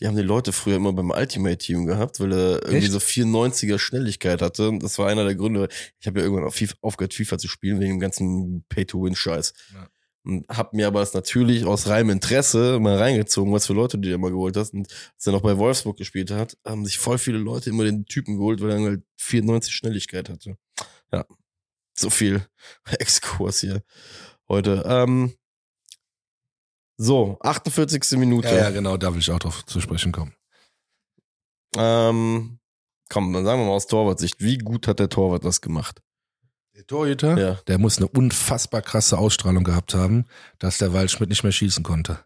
[0.00, 2.92] Die haben die Leute früher immer beim Ultimate-Team gehabt, weil er irgendwie Echt?
[2.92, 4.70] so 94er Schnelligkeit hatte.
[4.70, 5.68] Und Das war einer der Gründe.
[5.98, 9.52] Ich habe ja irgendwann auf FIFA, aufgehört, FIFA zu spielen, wegen dem ganzen Pay-to-Win-Scheiß.
[9.74, 9.88] Ja.
[10.24, 14.08] Und hab mir aber das natürlich aus reinem Interesse mal reingezogen, was für Leute du
[14.08, 14.72] dir immer geholt hast.
[14.72, 18.06] Und als er noch bei Wolfsburg gespielt hat, haben sich voll viele Leute immer den
[18.06, 20.56] Typen geholt, weil er halt 94 Schnelligkeit hatte.
[21.12, 21.26] Ja.
[22.00, 22.46] So viel
[22.98, 23.82] Exkurs hier
[24.48, 24.82] heute.
[24.86, 25.34] Ähm,
[26.96, 28.18] so, 48.
[28.18, 28.48] Minute.
[28.48, 30.34] Ja, ja, genau, da will ich auch drauf zu sprechen kommen.
[31.76, 32.58] Ähm,
[33.08, 34.40] komm, dann sagen wir mal aus Torwartsicht.
[34.40, 36.02] Wie gut hat der Torwart das gemacht?
[36.74, 37.54] Der Torhüter, Ja.
[37.66, 40.24] der muss eine unfassbar krasse Ausstrahlung gehabt haben,
[40.58, 42.24] dass der Waldschmidt nicht mehr schießen konnte.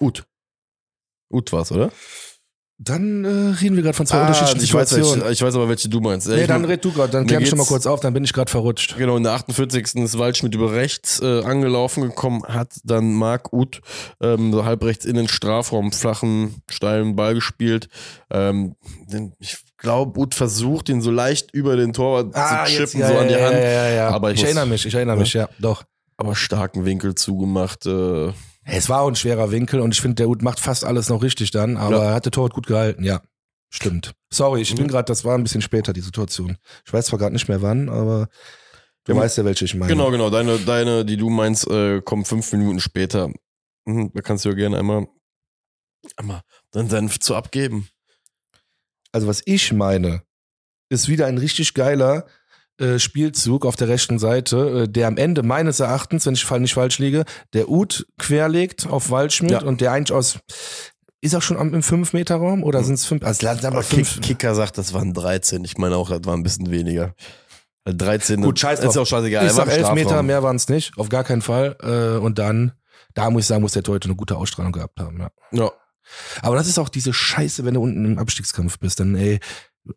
[0.00, 0.26] Ut.
[1.32, 1.92] Ut war's, oder?
[2.78, 5.20] Dann äh, reden wir gerade von zwei unterschiedlichen Ah, ich weiß, Situationen.
[5.24, 6.28] welche, ich weiß aber, welche du meinst.
[6.28, 8.22] nee, Ich- dann red du gerade, dann klär mich schon mal kurz auf, dann bin
[8.22, 8.96] ich gerade verrutscht.
[8.98, 9.94] Genau, in der 48.
[10.04, 13.80] ist Waldschmidt über rechts äh, angelaufen gekommen, hat dann Marc Uth
[14.20, 17.88] ähm, so halb rechts in den Strafraum, flachen, steilen Ball gespielt.
[18.30, 18.76] Ähm,
[19.10, 23.28] den, ich glaube, Uth versucht, ihn so leicht über den Torwart zu chippen, so an
[23.28, 23.54] die ja, Hand.
[23.56, 24.08] Ja, ja, ja.
[24.10, 25.20] Aber ich ich, muss- erinnere mich, ich erinnere Ja.
[25.22, 25.84] mich, ja, doch.
[26.18, 27.86] Aber starken Winkel zugemacht.
[27.86, 28.32] Äh,
[28.68, 31.22] Es war auch ein schwerer Winkel und ich finde, der Ut macht fast alles noch
[31.22, 32.04] richtig dann, aber Ja.
[32.10, 33.22] er hat der Torwart gut gehalten, ja.
[33.70, 34.12] Stimmt.
[34.32, 34.88] Sorry, ich bin Mhm.
[34.88, 36.56] gerade, das war ein bisschen später, die Situation.
[36.84, 38.28] Ich weiß zwar gerade nicht mehr wann, aber
[39.04, 39.92] du Ja, weißt ja, welche ich meine.
[39.92, 40.30] Genau, genau.
[40.30, 43.30] Deine, deine, die du meinst, äh, kommen fünf Minuten später.
[43.84, 45.06] Mhm, da kannst du ja gerne einmal,
[46.16, 46.42] einmal
[46.72, 47.88] deinen Senf zu abgeben.
[49.12, 50.22] Also was ich meine,
[50.88, 52.26] ist wieder ein richtig geiler
[52.78, 56.74] äh, Spielzug auf der rechten Seite, äh, der am Ende meines Erachtens, wenn ich nicht
[56.74, 57.24] falsch liege,
[57.54, 59.62] der Ut querlegt auf Waldschmidt Ja.
[59.62, 60.38] und der eigentlich aus
[61.22, 62.84] ist auch schon im 5-Meter-Raum oder Mhm.
[62.84, 63.24] sind es 5?
[63.24, 64.20] Also lass Kick, 5.
[64.20, 65.64] Kicker sagt, das waren 13.
[65.64, 67.14] Ich meine auch, das war ein bisschen weniger.
[67.84, 68.98] Weil 13, Gut, scheiß ist drauf.
[68.98, 69.46] auch scheißegal.
[69.46, 71.76] ich sag im 11 Meter, mehr waren es nicht, auf gar keinen Fall.
[71.82, 72.72] Äh, und dann,
[73.14, 75.18] da muss ich sagen, muss der Torhüter eine gute Ausstrahlung gehabt haben.
[75.18, 75.30] Ja.
[75.52, 75.70] Ja.
[76.42, 79.00] Aber das ist auch diese Scheiße, wenn du unten im Abstiegskampf bist.
[79.00, 79.40] Dann, ey,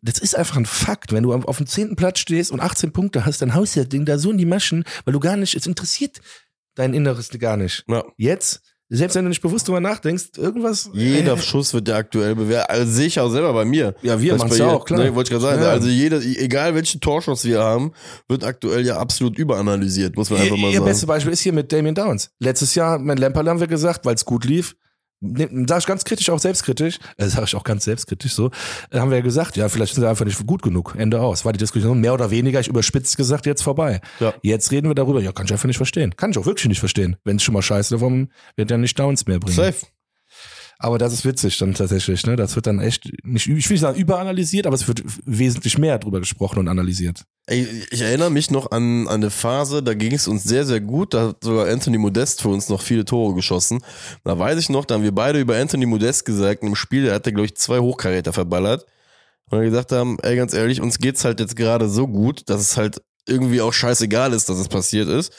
[0.02, 1.12] das ist einfach ein Fakt.
[1.12, 3.88] Wenn du auf dem zehnten Platz stehst und 18 Punkte hast, dann haust du das
[3.88, 6.20] Ding da so in die Maschen, weil du gar nicht, es interessiert
[6.74, 7.84] dein Inneres gar nicht.
[7.88, 8.04] ja.
[8.16, 8.62] Jetzt,
[8.92, 10.90] selbst wenn du nicht bewusst drüber nachdenkst, irgendwas.
[10.92, 12.70] Jeder äh, Schuss wird ja aktuell bewertet.
[12.70, 13.94] Also sehe ich auch selber bei mir.
[14.02, 14.98] Ja, wir Dass machen's bei ja auch, klar.
[14.98, 15.62] Ne, wollte ich gerade sagen.
[15.62, 15.70] Ja.
[15.70, 17.92] Also jeder, egal welchen Torschuss wir haben,
[18.28, 20.86] wird aktuell ja absolut überanalysiert, muss man einfach mal Ihr sagen.
[20.86, 22.30] beste Beispiel ist hier mit Damien Downs.
[22.40, 24.74] Letztes Jahr mit Lamperl haben wir gesagt, weil es gut lief,
[25.20, 28.50] sag ich ganz kritisch, auch selbstkritisch, äh, sag ich auch ganz selbstkritisch so,
[28.90, 30.94] äh, haben wir ja gesagt, ja, vielleicht sind wir einfach nicht gut genug.
[30.96, 31.44] Ende aus.
[31.44, 34.00] War die Diskussion mehr oder weniger, ich überspitzt gesagt, jetzt vorbei.
[34.18, 34.34] Ja.
[34.42, 36.16] Jetzt reden wir darüber, ja, kann ich einfach nicht verstehen.
[36.16, 37.16] Kann ich auch wirklich nicht verstehen.
[37.24, 39.56] Wenn es schon mal scheiße warum wird er nicht Downs mehr bringen?
[39.56, 39.86] Safe.
[40.82, 42.36] Aber das ist witzig dann tatsächlich, ne?
[42.36, 45.98] Das wird dann echt nicht, ich will nicht sagen überanalysiert, aber es wird wesentlich mehr
[45.98, 47.26] drüber gesprochen und analysiert.
[47.46, 50.80] Ey, ich erinnere mich noch an, an eine Phase, da ging es uns sehr, sehr
[50.80, 51.12] gut.
[51.12, 53.82] Da hat sogar Anthony Modest für uns noch viele Tore geschossen.
[54.24, 57.14] Da weiß ich noch, da haben wir beide über Anthony Modest gesagt, im Spiel, der
[57.14, 58.86] hatte, glaube ich, zwei Hochkaräter verballert.
[59.50, 62.62] Und wir gesagt haben, ey, ganz ehrlich, uns geht's halt jetzt gerade so gut, dass
[62.62, 65.30] es halt irgendwie auch scheißegal ist, dass es passiert ist.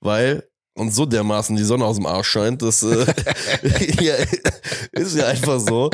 [0.00, 0.42] Weil
[0.78, 3.06] uns so dermaßen die Sonne aus dem Arsch scheint, das äh,
[4.00, 4.14] ja,
[4.92, 5.90] ist ja einfach so.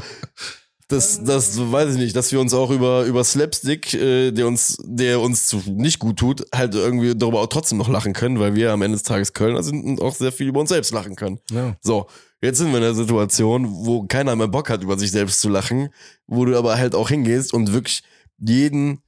[0.89, 4.76] Das, das weiß ich nicht, dass wir uns auch über, über Slapstick, äh, der uns,
[4.85, 8.55] der uns zu, nicht gut tut, halt irgendwie darüber auch trotzdem noch lachen können, weil
[8.55, 11.16] wir am Ende des Tages Kölner sind und auch sehr viel über uns selbst lachen
[11.16, 11.41] können.
[11.51, 11.74] Ja.
[11.80, 12.07] So,
[12.43, 15.49] jetzt sind wir in der Situation, wo keiner mehr Bock hat, über sich selbst zu
[15.49, 15.89] lachen,
[16.26, 18.03] wo du aber halt auch hingehst und wirklich
[18.39, 19.01] jeden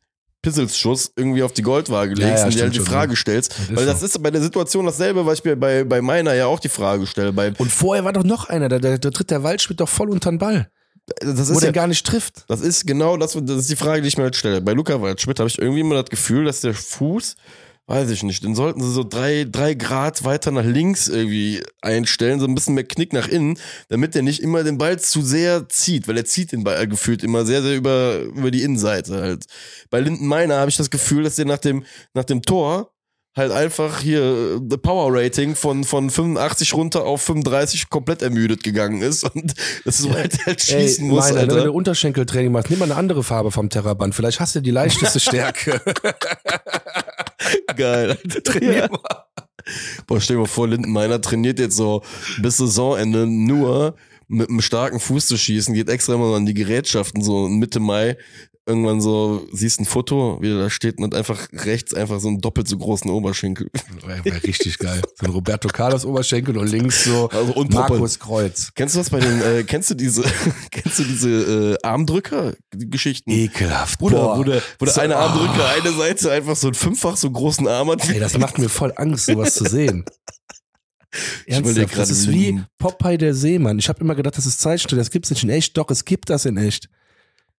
[0.46, 3.52] Pisselsschuss irgendwie auf die Goldwaage Ja, legst ja, und dir halt die schon, Frage stellst.
[3.68, 4.06] Das Weil das so.
[4.06, 7.04] ist bei der Situation dasselbe, was ich mir bei, bei meiner ja auch die Frage
[7.08, 7.32] stelle.
[7.32, 10.08] Bei, Und vorher war doch noch einer, da, da, da tritt der Waldschmidt doch voll
[10.08, 10.70] unter den Ball,
[11.20, 12.44] das wo ist der ja, gar nicht trifft.
[12.46, 14.60] Das ist genau das, das ist die Frage, die ich mir halt stelle.
[14.60, 17.34] Bei Luca Waldschmidt habe ich irgendwie immer das Gefühl, dass der Fuß,
[17.86, 22.40] weiß ich nicht, den sollten sie so drei, drei Grad weiter nach links irgendwie einstellen,
[22.40, 23.58] so ein bisschen mehr Knick nach innen,
[23.88, 27.22] damit der nicht immer den Ball zu sehr zieht, weil er zieht den Ball gefühlt
[27.22, 29.44] immer sehr, sehr über, über die Innenseite halt.
[29.90, 32.92] Bei Linden Meiner habe ich das Gefühl, dass der nach dem, nach dem Tor
[33.36, 38.62] halt einfach hier äh, the Power Rating von, von 85 runter auf 35 komplett ermüdet
[38.62, 41.56] gegangen ist und das so halt, halt schießen Ey, muss, Meiner, ne, Alter.
[41.56, 44.14] wenn du Unterschenkeltraining machst, nimm mal eine andere Farbe vom Terraband.
[44.14, 45.80] Vielleicht hast du die leichteste Stärke.
[47.76, 48.16] Geil.
[48.44, 49.24] Trainier mal.
[50.06, 52.02] Boah, stell dir mal vor, Lindenmeiner trainiert jetzt so
[52.40, 53.96] bis Saisonende nur
[54.28, 58.16] mit einem starken Fuß zu schießen, geht extra immer an die Gerätschaften so Mitte Mai.
[58.68, 62.26] Irgendwann so, siehst ein Foto, wie er da steht und hat einfach rechts einfach so
[62.26, 63.70] einen doppelt so großen Oberschenkel.
[64.24, 65.02] Richtig geil.
[65.20, 67.64] So ein Roberto Carlos Oberschenkel und links so Also.
[67.70, 68.72] Markus Kreuz.
[68.74, 70.24] Kennst du das bei den, äh, kennst du diese,
[70.72, 73.30] kennst du diese äh, Armdrücker-Geschichten?
[73.30, 74.00] Ekelhaft.
[74.00, 74.38] Bruder, Boah.
[74.38, 75.26] wo der, wo der So, eine ah.
[75.26, 78.08] Armdrücker eine Seite einfach so einen fünffach so großen Arm hat.
[78.08, 80.04] Ey, das macht mir voll Angst, sowas zu sehen.
[81.46, 83.78] Ernsthaft, das ist wie Popeye der Seemann.
[83.78, 85.76] Ich habe immer gedacht, das ist Zeitstück, das gibt's nicht in echt.
[85.76, 86.88] Doch, es gibt das in echt.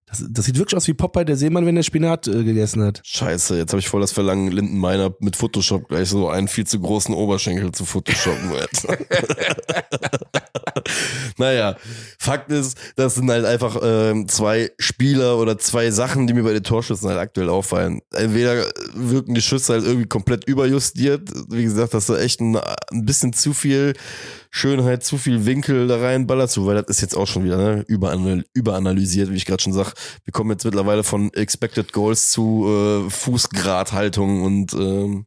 [0.07, 3.01] Das, das sieht wirklich aus wie Popeye der Seemann, wenn er Spinat äh, gegessen hat.
[3.03, 6.79] Scheiße, jetzt habe ich voll das Verlangen, Lindenmeiner mit Photoshop gleich so einen viel zu
[6.79, 8.51] großen Oberschenkel zu photoshoppen.
[11.37, 11.75] Naja,
[12.17, 16.53] Fakt ist, das sind halt einfach ähm, zwei Spieler oder zwei Sachen, die mir bei
[16.53, 18.01] den Torschüssen halt aktuell auffallen.
[18.13, 21.29] Entweder wirken die Schüsse halt irgendwie komplett überjustiert.
[21.49, 23.93] Wie gesagt, dass da echt ein, ein bisschen zu viel
[24.51, 27.83] Schönheit, zu viel Winkel da reinballert, so, weil das ist jetzt auch schon wieder ne,
[27.87, 29.93] überanal überanalysiert, wie ich gerade schon sag.
[30.23, 32.65] Wir kommen jetzt mittlerweile von Expected Goals zu
[33.07, 35.25] äh, Fußgradhaltung und ähm,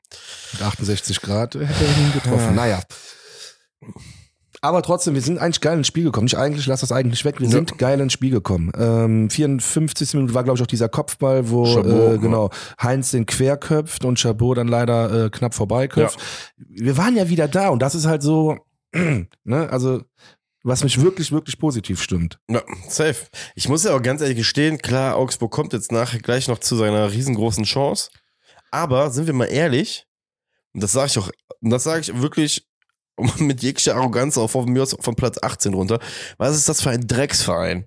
[0.52, 2.54] Mit 68 Grad hätte er ihn getroffen.
[2.54, 2.80] Naja.
[4.62, 6.26] Aber trotzdem, wir sind eigentlich geil ins Spiel gekommen.
[6.26, 7.40] Nicht eigentlich, lass das eigentlich weg.
[7.40, 7.52] Wir Ja.
[7.52, 8.70] sind geil ins Spiel gekommen.
[8.76, 10.12] Ähm, 54.
[10.14, 12.50] Minute war, glaube ich, auch dieser Kopfball, wo Chabot, äh, genau
[12.82, 16.18] Heinz den querköpft und Chabot dann leider äh, knapp vorbeiköpft.
[16.58, 18.58] Wir waren ja wieder da und das ist halt so,
[19.44, 20.02] ne, also
[20.62, 22.38] was mich wirklich, wirklich positiv stimmt.
[22.48, 23.26] ja, safe.
[23.54, 26.76] Ich muss ja auch ganz ehrlich gestehen, klar, Augsburg kommt jetzt nachher gleich noch zu
[26.76, 28.10] seiner riesengroßen Chance.
[28.70, 30.06] Aber sind wir mal ehrlich,
[30.74, 31.30] und das sage ich auch,
[31.60, 32.68] und das sage ich wirklich
[33.38, 35.98] mit jeglicher Arroganz auf, von mir von Platz 18 runter.
[36.36, 37.86] Was ist das für ein Drecksverein?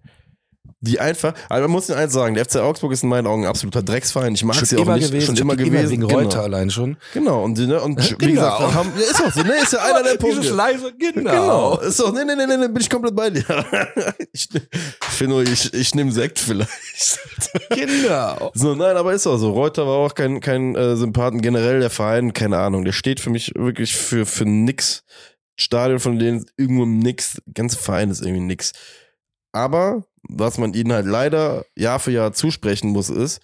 [0.85, 3.43] Die einfach, also man muss den eins sagen, der FC Augsburg ist in meinen Augen
[3.43, 4.35] ein absoluter Drecksverein.
[4.35, 5.89] Ich mag sie auch nicht, schon immer gewesen.
[5.91, 6.15] wegen genau.
[6.19, 6.97] Reuter allein schon.
[7.13, 8.33] Genau, und, die, ne, und wie Genau.
[8.33, 10.41] gesagt, da haben, ist auch so, ne, ist ja einer der Punkte.
[10.41, 13.45] Dieses leise, Genau, ist doch, nee, nee, nee, nee, nee, bin ich komplett bei dir.
[14.33, 14.49] ich
[15.21, 16.69] nur, ich, ich nehme Sekt vielleicht.
[17.69, 18.51] Genau.
[18.53, 19.51] So, nein, aber ist auch so.
[19.51, 21.41] Reuter war auch kein, kein äh, Sympathen.
[21.41, 25.03] Generell der Verein, keine Ahnung, der steht für mich wirklich für, für nix.
[25.55, 27.35] Stadion von denen irgendwo nix.
[27.45, 28.73] Der ganze Verein ist irgendwie nix.
[29.53, 33.39] Aber, was man ihnen halt leider Jahr für Jahr zusprechen muss, ist,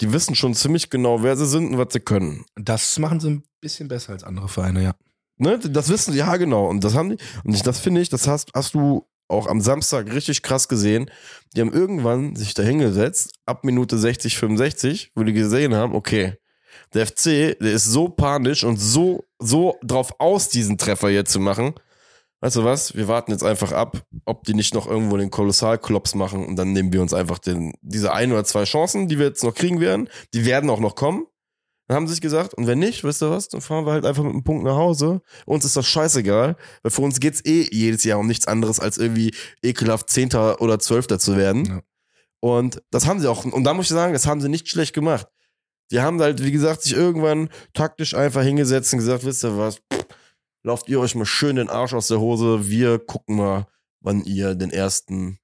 [0.00, 2.44] die wissen schon ziemlich genau, wer sie sind und was sie können.
[2.56, 4.94] Das machen sie ein bisschen besser als andere Vereine, ja.
[5.36, 6.66] Ne, das wissen sie, ja genau.
[6.66, 9.60] Und das haben die, und ich, das finde ich, das hast, hast du auch am
[9.60, 11.10] Samstag richtig krass gesehen.
[11.54, 16.34] Die haben irgendwann sich da hingesetzt, ab Minute 60, 65, wo die gesehen haben, okay,
[16.94, 21.40] der FC, der ist so panisch und so, so drauf aus, diesen Treffer jetzt zu
[21.40, 21.74] machen.
[22.40, 22.94] Weißt du was?
[22.94, 26.72] Wir warten jetzt einfach ab, ob die nicht noch irgendwo den Kolossalklops machen und dann
[26.72, 29.80] nehmen wir uns einfach den, diese ein oder zwei Chancen, die wir jetzt noch kriegen
[29.80, 30.08] werden.
[30.34, 31.26] Die werden auch noch kommen.
[31.88, 34.04] Dann haben sie sich gesagt, und wenn nicht, wisst ihr was, dann fahren wir halt
[34.04, 35.22] einfach mit einem Punkt nach Hause.
[35.46, 38.98] Uns ist das scheißegal, weil für uns geht's eh jedes Jahr um nichts anderes, als
[38.98, 41.64] irgendwie ekelhaft Zehnter oder Zwölfter zu werden.
[41.64, 41.80] Ja.
[42.40, 44.94] Und das haben sie auch, und da muss ich sagen, das haben sie nicht schlecht
[44.94, 45.26] gemacht.
[45.90, 49.76] Die haben halt, wie gesagt, sich irgendwann taktisch einfach hingesetzt und gesagt, wisst ihr was,
[49.76, 49.97] Pff,
[50.62, 53.66] lauft ihr euch mal schön den Arsch aus der Hose, wir gucken mal,
[54.00, 55.38] wann ihr den ersten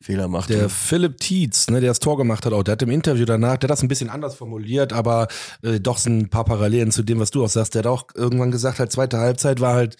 [0.00, 0.50] Fehler macht.
[0.50, 3.56] Der Philipp Tietz, ne, der das Tor gemacht hat, auch, der hat im Interview danach,
[3.56, 5.26] der hat das ein bisschen anders formuliert, aber
[5.62, 7.74] äh, doch sind ein paar Parallelen zu dem, was du auch sagst.
[7.74, 9.96] Der hat auch irgendwann gesagt, halt zweite Halbzeit war halt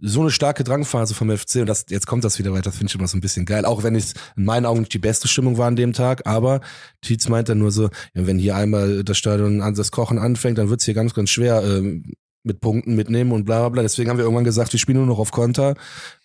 [0.00, 2.90] so eine starke Drangphase vom FC und das, jetzt kommt das wieder weiter, das finde
[2.90, 3.64] ich immer so ein bisschen geil.
[3.64, 6.60] Auch wenn es in meinen Augen nicht die beste Stimmung war an dem Tag, aber
[7.00, 7.84] Tietz meint dann nur so,
[8.14, 11.30] ja, wenn hier einmal das Stadion an das Kochen anfängt, dann wird's hier ganz, ganz
[11.30, 12.04] schwer ähm,
[12.48, 13.82] mit Punkten mitnehmen und bla bla bla.
[13.82, 15.76] Deswegen haben wir irgendwann gesagt, wir spielen nur noch auf Konter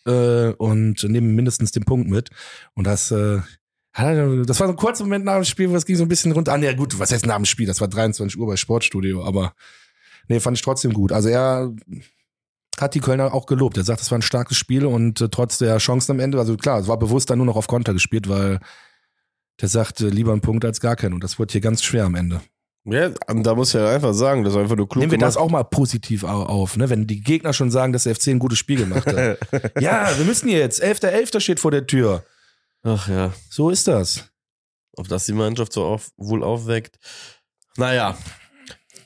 [0.06, 2.30] äh, und nehmen mindestens den Punkt mit.
[2.74, 3.42] Und das, äh,
[3.96, 6.32] das war so ein kurzer Moment nach dem Spiel, wo es ging so ein bisschen
[6.32, 6.54] runter.
[6.54, 7.68] Ah, nee, gut, was heißt nach dem Spiel?
[7.68, 9.54] Das war 23 Uhr bei Sportstudio, aber
[10.28, 11.12] nee, fand ich trotzdem gut.
[11.12, 11.72] Also er
[12.80, 13.78] hat die Kölner auch gelobt.
[13.78, 16.58] Er sagt, es war ein starkes Spiel und äh, trotz der Chancen am Ende, also
[16.58, 18.60] klar, es war bewusst dann nur noch auf Konter gespielt, weil
[19.62, 21.14] der sagt, äh, lieber ein Punkt als gar keinen.
[21.14, 22.42] Und das wurde hier ganz schwer am Ende.
[22.86, 25.18] Ja, und da muss ich ja einfach sagen, das ist einfach nur klug Nehmen wir
[25.18, 25.46] das gemacht.
[25.48, 26.90] auch mal positiv au- auf, ne?
[26.90, 29.38] Wenn die Gegner schon sagen, dass der FC ein gutes Spiel gemacht hat.
[29.82, 30.84] ja, wir müssen jetzt.
[30.84, 31.40] 11.11.
[31.40, 32.26] steht vor der Tür.
[32.84, 34.26] Ach ja, So ist das.
[34.98, 36.98] ob das die Mannschaft so auf, wohl aufweckt.
[37.78, 38.18] Naja,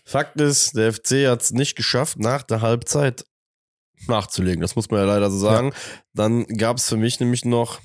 [0.05, 3.25] Fakt ist, der FC hat es nicht geschafft, nach der Halbzeit
[4.07, 4.61] nachzulegen.
[4.61, 5.73] Das muss man ja leider so sagen.
[6.13, 7.79] Dann gab es für mich nämlich noch,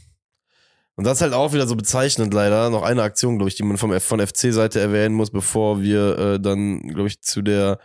[0.97, 3.63] und das ist halt auch wieder so bezeichnend leider, noch eine Aktion, glaube ich, die
[3.63, 7.79] man vom, von FC-Seite erwähnen muss, bevor wir äh, dann, glaube ich, zu der,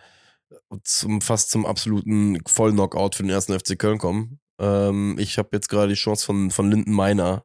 [0.83, 4.39] zum, fast zum absoluten Vollknockout für den ersten FC Köln kommen.
[4.59, 7.43] Ähm, ich habe jetzt gerade die Chance von, von Linden Meiner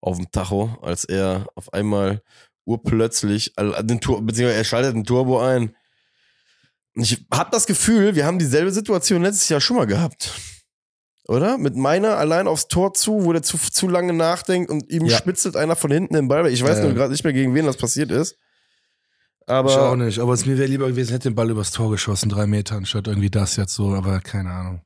[0.00, 2.22] auf dem Tacho, als er auf einmal
[2.64, 5.74] urplötzlich, all- den Tur beziehungsweise er schaltet den Turbo ein.
[6.94, 10.32] Ich habe das Gefühl, wir haben dieselbe Situation letztes Jahr schon mal gehabt.
[11.28, 11.56] Oder?
[11.58, 15.16] Mit meiner allein aufs Tor zu, wo der zu, zu lange nachdenkt und ihm Ja.
[15.16, 16.46] spitzelt einer von hinten den Ball.
[16.48, 16.84] Ich weiß Ja.
[16.84, 18.32] nur gerade nicht mehr, gegen wen das passiert ist.
[18.32, 20.18] ich auch Aber nicht.
[20.18, 23.06] Aber es mir wäre lieber gewesen, hätte den Ball übers Tor geschossen, drei Meter, anstatt
[23.06, 24.82] irgendwie das jetzt so, aber keine Ahnung.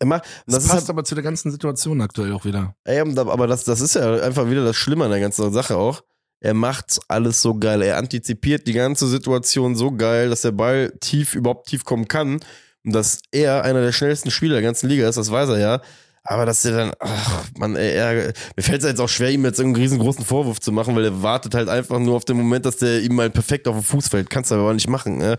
[0.00, 2.74] er macht, Das, das passt halt, aber zu der ganzen Situation aktuell auch wieder.
[2.84, 6.02] ey, aber das, das ist ja einfach wieder das Schlimme an der ganzen Sache auch.
[6.40, 7.80] Er macht alles so geil.
[7.80, 12.40] Er antizipiert die ganze Situation so geil, dass der Ball tief, überhaupt tief kommen kann.
[12.84, 15.80] Und dass er einer der schnellsten Spieler der ganzen Liga ist, das weiß er ja.
[16.26, 19.44] Aber dass er dann, ach, man, ey, er, mir fällt es jetzt auch schwer, ihm
[19.44, 22.64] jetzt einen riesengroßen Vorwurf zu machen, weil er wartet halt einfach nur auf den Moment,
[22.64, 24.30] dass der ihm mal perfekt auf den Fuß fällt.
[24.30, 25.36] Kannst du aber nicht machen, ne?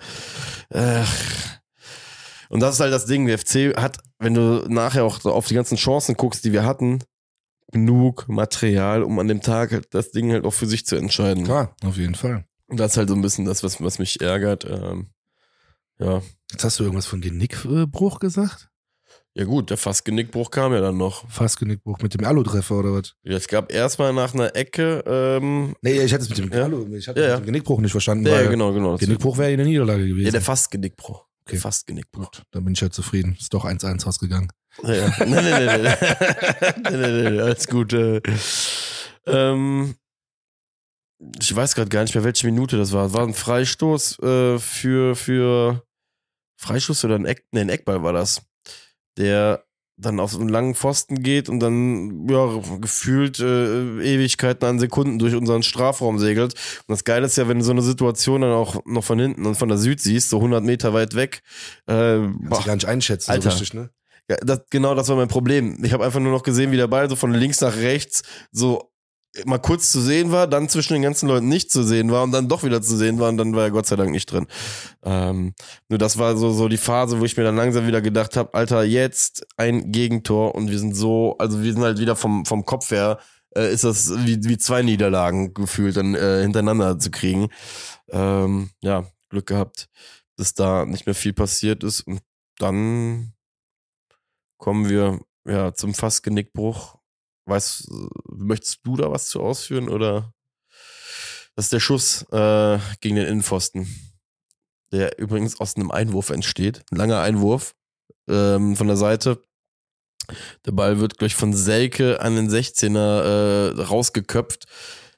[0.72, 1.12] Ach.
[2.50, 3.26] Und das ist halt das Ding.
[3.26, 7.00] Der FC hat, wenn du nachher auch auf die ganzen Chancen guckst, die wir hatten,
[7.72, 11.46] genug Material, um an dem Tag halt das Ding halt auch für sich zu entscheiden.
[11.46, 12.46] Klar, auf jeden Fall.
[12.68, 14.66] Und das ist halt so ein bisschen das, was, was mich ärgert.
[14.66, 15.08] Ähm,
[16.00, 16.22] ja.
[16.52, 18.70] Jetzt hast du irgendwas von Genickbruch gesagt?
[19.38, 21.30] Ja gut, der fast Genickbruch kam ja dann noch.
[21.30, 23.16] Fast Genickbruch mit dem Alu-Treffer oder was?
[23.24, 26.64] Ja, Es gab erstmal nach einer Ecke, ähm, Nee, ich hatte es mit dem Ja.
[26.64, 27.36] Alu, ich hatte Ja, es ja.
[27.38, 28.96] mit dem Genickbruch nicht verstanden, ja, ja, genau, genau.
[28.96, 30.26] Genickbruch wäre eine Niederlage gewesen.
[30.26, 31.26] Ja, der fast Genickbruch.
[31.48, 31.52] Okay.
[31.56, 32.32] Der fast Genickbruch.
[32.32, 33.36] Gut, dann bin ich ja zufrieden.
[33.38, 34.48] Ist doch 1-1 ausgegangen.
[34.84, 35.14] Ja, ja.
[35.26, 35.78] Nee, nee, nee,
[36.91, 36.98] nee.
[36.98, 37.91] nee, nee, nee, alles gut.
[37.93, 38.22] Äh.
[39.28, 39.96] Ähm,
[41.39, 43.13] ich weiß gerade gar nicht mehr, welche Minute das war.
[43.13, 45.84] War ein Freistoß äh, für, für
[46.57, 48.41] Freistoß oder ein Eck, nee, ein Eckball war das.
[49.18, 49.63] Der
[49.97, 55.36] dann auf einen langen Pfosten geht und dann ja gefühlt äh, Ewigkeiten an Sekunden durch
[55.36, 56.53] unseren Strafraum segelt.
[56.53, 59.45] Und das Geile ist ja, wenn du so eine Situation dann auch noch von hinten
[59.45, 61.43] und von der Süd siehst, so 100 Meter weit weg.
[61.88, 63.51] Äh, Kannst boah, du gar nicht einschätzen, Alter.
[63.51, 63.89] so richtig, ne?
[64.30, 65.78] ja, das, genau das war mein Problem.
[65.84, 68.91] Ich habe einfach nur noch gesehen, wie der Ball so von links nach rechts so
[69.44, 72.32] mal kurz zu sehen war, dann zwischen den ganzen Leuten nicht zu sehen war und
[72.32, 74.48] dann doch wieder zu sehen war und dann war er Gott sei Dank nicht drin.
[75.04, 75.54] Ähm,
[75.90, 78.54] nur das war so, so die Phase, wo ich mir dann langsam wieder gedacht habe,
[78.54, 82.66] Alter, jetzt ein Gegentor und wir sind so, also wir sind halt wieder vom, vom
[82.66, 83.20] Kopf her,
[83.56, 87.50] äh, ist das wie, wie zwei Niederlagen gefühlt dann äh, hintereinander zu kriegen.
[88.10, 89.90] Ähm, ja, Glück gehabt,
[90.38, 92.22] dass da nicht mehr viel passiert ist und
[92.58, 93.34] dann
[94.58, 96.95] kommen wir ja zum fast Genickbruch.
[97.46, 97.88] Weißt,
[98.30, 100.34] möchtest du da was zu ausführen oder?
[101.56, 103.88] Das ist der Schuss äh, gegen den Innenpfosten,
[104.91, 106.84] der übrigens aus einem Einwurf entsteht.
[106.91, 107.76] Ein langer Einwurf
[108.28, 109.41] ähm, von der Seite.
[110.66, 114.66] Der Ball wird gleich von Selke an den 16er äh, rausgeköpft.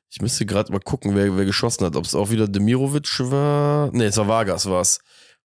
[0.09, 1.95] Ich müsste gerade mal gucken, wer, wer geschossen hat.
[1.95, 3.89] Ob es auch wieder Demirovic war.
[3.93, 4.99] Nee, es war Vargas war's.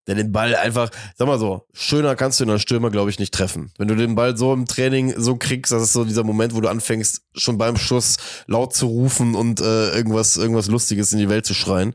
[0.08, 3.20] Der den Ball einfach, sag mal so, schöner kannst du in der Stürmer, glaube ich,
[3.20, 3.72] nicht treffen.
[3.78, 6.62] Wenn du den Ball so im Training so kriegst, das ist so dieser Moment, wo
[6.62, 11.30] du anfängst, schon beim Schuss laut zu rufen und äh, irgendwas, irgendwas Lustiges in die
[11.30, 11.94] Welt zu schreien.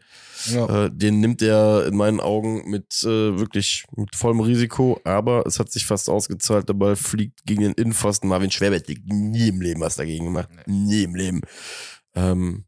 [0.50, 0.84] Ja.
[0.84, 5.59] Äh, den nimmt er in meinen Augen mit äh, wirklich mit vollem Risiko, aber es
[5.59, 6.68] hat sich fast ausgezahlt.
[6.68, 8.28] Der Ball fliegt gegen den Innenpfosten.
[8.28, 10.48] Marvin Schwerbert liegt nie im Leben was dagegen gemacht.
[10.66, 11.40] Nie im Leben.
[12.14, 12.66] Ähm,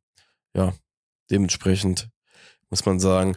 [0.55, 0.73] ja,
[1.31, 2.09] dementsprechend
[2.71, 3.37] muss man sagen,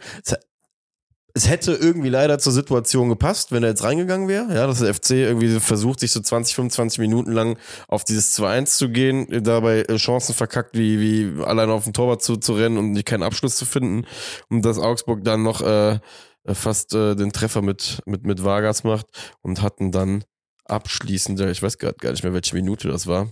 [1.34, 4.54] es hätte irgendwie leider zur Situation gepasst, wenn er jetzt reingegangen wäre.
[4.54, 7.58] Ja, dass der FC irgendwie versucht, sich so 20, 25 Minuten lang
[7.88, 12.22] auf dieses 2-1 zu gehen, dabei äh, Chancen verkackt, wie, wie allein auf den Torwart
[12.22, 14.06] zu, zu rennen und nicht keinen Abschluss zu finden.
[14.50, 16.00] Und dass Augsburg dann noch äh,
[16.46, 19.06] fast äh, den Treffer mit, mit, mit Vargas macht
[19.40, 20.24] und hatten dann
[20.64, 23.28] abschließend, ich weiß gar, gar nicht mehr, welche Minute das war,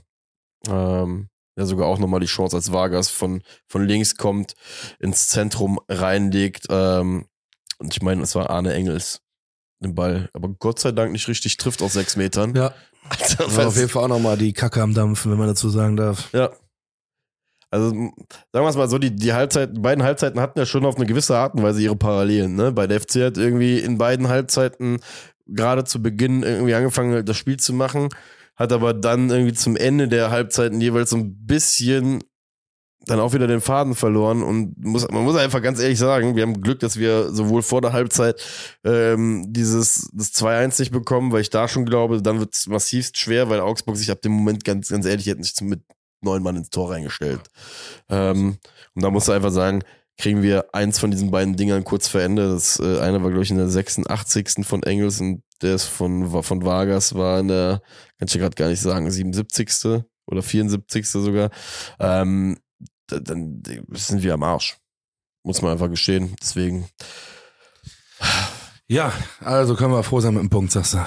[0.68, 4.54] ähm, ja sogar auch nochmal die Chance, als Vargas von, von links kommt,
[4.98, 7.26] ins Zentrum reinlegt, ähm,
[7.80, 9.22] und ich meine, es war Arne Engels
[9.82, 12.54] den Ball, aber Gott sei Dank nicht richtig trifft aus sechs Metern.
[12.54, 12.74] Ja.
[13.08, 15.96] Also, war auf jeden Fall auch nochmal die Kacke am Dampfen, wenn man dazu sagen
[15.96, 16.30] darf.
[16.32, 16.50] Ja.
[17.72, 18.12] Also sagen
[18.52, 21.06] wir es mal so, die, die Halbzeit, die beiden Halbzeiten hatten ja schon auf eine
[21.06, 22.56] gewisse Art und Weise ihre Parallelen.
[22.56, 22.72] Ne?
[22.72, 24.98] Bei der FC hat irgendwie in beiden Halbzeiten
[25.46, 28.08] gerade zu Beginn irgendwie angefangen, das Spiel zu machen,
[28.56, 32.24] hat aber dann irgendwie zum Ende der Halbzeiten jeweils so ein bisschen
[33.06, 36.42] dann auch wieder den Faden verloren und muss, man muss einfach ganz ehrlich sagen, wir
[36.42, 38.40] haben Glück, dass wir sowohl vor der Halbzeit
[38.84, 43.16] ähm, dieses das 2-1 nicht bekommen, weil ich da schon glaube, dann wird es massivst
[43.16, 45.82] schwer, weil Augsburg sich ab dem Moment ganz, ganz ehrlich hätten sich mit
[46.20, 47.40] neun Mann ins Tor reingestellt.
[48.10, 48.58] Ähm,
[48.94, 49.82] und da muss man einfach sagen,
[50.18, 52.52] kriegen wir eins von diesen beiden Dingern kurz vor Ende.
[52.52, 54.66] Das äh, eine war, glaube ich, in der 86.
[54.66, 57.82] von Engels und der ist von, von Vargas war in der,
[58.18, 60.02] kann ich gerade gar nicht sagen, 77.
[60.26, 61.08] oder 74.
[61.08, 61.50] sogar.
[61.98, 62.58] Ähm,
[63.10, 64.76] dann sind wir am Arsch.
[65.42, 66.34] Muss man einfach gestehen.
[66.40, 66.88] Deswegen.
[68.88, 71.06] Ja, also können wir froh sein mit dem Punkt, sagst du.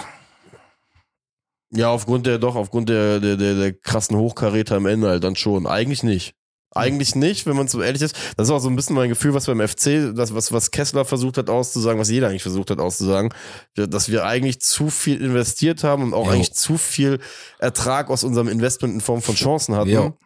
[1.75, 5.35] Ja, aufgrund der, doch, aufgrund der, der, der, der krassen Hochkaräter am Ende halt dann
[5.35, 5.67] schon.
[5.67, 6.35] Eigentlich nicht.
[6.75, 8.15] Eigentlich nicht, wenn man so ehrlich ist.
[8.35, 11.05] Das ist auch so ein bisschen mein Gefühl, was beim FC, das, was, was Kessler
[11.05, 13.31] versucht hat auszusagen, was jeder eigentlich versucht hat auszusagen,
[13.75, 16.31] dass wir eigentlich zu viel investiert haben und auch jo.
[16.31, 17.19] eigentlich zu viel
[17.59, 19.89] Ertrag aus unserem Investment in Form von Chancen hatten.
[19.89, 20.17] Jo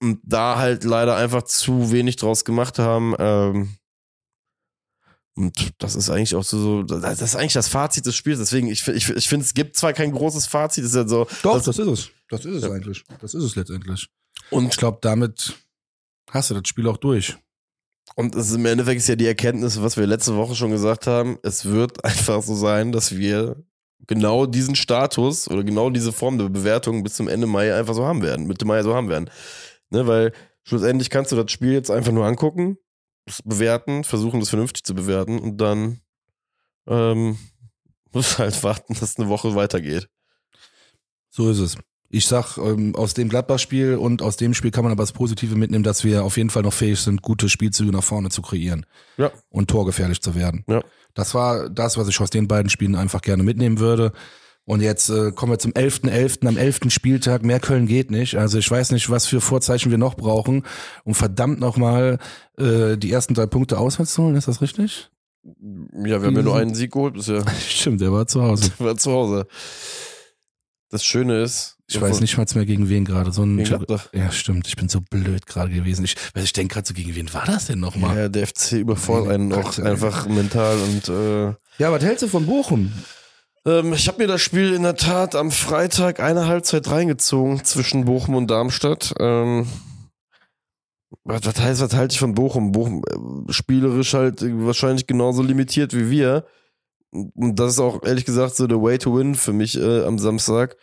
[0.00, 3.14] und da halt leider einfach zu wenig draus gemacht haben.
[3.18, 3.76] Ähm,
[5.34, 8.40] und das ist eigentlich auch so, das ist eigentlich das Fazit des Spiels.
[8.40, 11.26] Deswegen, ich, ich, ich finde, es gibt zwar kein großes Fazit, das ist ja so.
[11.42, 12.10] Doch, das, das ist es.
[12.28, 12.70] Das ist es ja.
[12.70, 13.04] eigentlich.
[13.20, 14.08] Das ist es letztendlich.
[14.50, 15.54] Und ich glaube, damit
[16.30, 17.36] hast du das Spiel auch durch.
[18.16, 21.06] Und es ist im Endeffekt ist ja die Erkenntnis, was wir letzte Woche schon gesagt
[21.06, 21.38] haben.
[21.42, 23.56] Es wird einfach so sein, dass wir
[24.06, 28.04] genau diesen Status oder genau diese Form der Bewertung bis zum Ende Mai einfach so
[28.04, 29.30] haben werden, Mitte Mai so haben werden.
[29.90, 30.32] Ne, weil
[30.64, 32.78] schlussendlich kannst du das Spiel jetzt einfach nur angucken,
[33.44, 36.00] bewerten, versuchen das vernünftig zu bewerten und dann
[36.86, 37.38] ähm,
[38.12, 40.08] musst halt warten, dass es eine Woche weitergeht.
[41.30, 41.76] So ist es.
[42.10, 45.56] Ich sag, ähm, aus dem Gladbach-Spiel und aus dem Spiel kann man aber das Positive
[45.56, 48.86] mitnehmen, dass wir auf jeden Fall noch fähig sind, gute Spielzüge nach vorne zu kreieren.
[49.18, 49.30] Ja.
[49.50, 50.64] Und torgefährlich zu werden.
[50.68, 50.82] Ja.
[51.12, 54.12] Das war das, was ich aus den beiden Spielen einfach gerne mitnehmen würde.
[54.68, 56.10] Und jetzt äh, kommen wir zum 11.11.
[56.42, 56.46] .11.
[56.46, 56.80] am 11.
[56.88, 57.42] Spieltag.
[57.42, 58.36] Mehr Köln geht nicht.
[58.36, 60.62] Also ich weiß nicht, was für Vorzeichen wir noch brauchen,
[61.04, 62.18] um verdammt nochmal
[62.58, 64.36] äh, die ersten drei Punkte auswärts zu holen.
[64.36, 65.08] Ist das richtig?
[65.42, 67.46] Ja, wir haben ja nur einen Sieg geholt bisher.
[67.66, 68.70] Stimmt, der war zu Hause.
[68.78, 69.46] Der war zu Hause.
[70.90, 71.78] Das Schöne ist.
[71.86, 73.32] Ich weiß nicht mal mehr gegen wen gerade.
[73.32, 73.58] So ein
[74.12, 74.68] ja, stimmt.
[74.68, 76.04] Ich bin so blöd gerade gewesen.
[76.04, 78.16] Ich, ich denke gerade so, gegen wen war das denn nochmal?
[78.18, 81.08] Ja, der FC überfordert einen auch einfach mental und.
[81.08, 82.92] Äh ja, was hältst du von Bochum?
[83.68, 88.06] Ähm, ich habe mir das Spiel in der Tat am Freitag eine Halbzeit reingezogen zwischen
[88.06, 89.12] Bochum und Darmstadt.
[89.20, 89.66] Ähm,
[91.24, 92.72] was, heißt, was halte ich von Bochum?
[92.72, 96.46] Bochum äh, spielerisch halt wahrscheinlich genauso limitiert wie wir.
[97.10, 100.18] Und das ist auch ehrlich gesagt so der Way to win für mich äh, am
[100.18, 100.76] Samstag.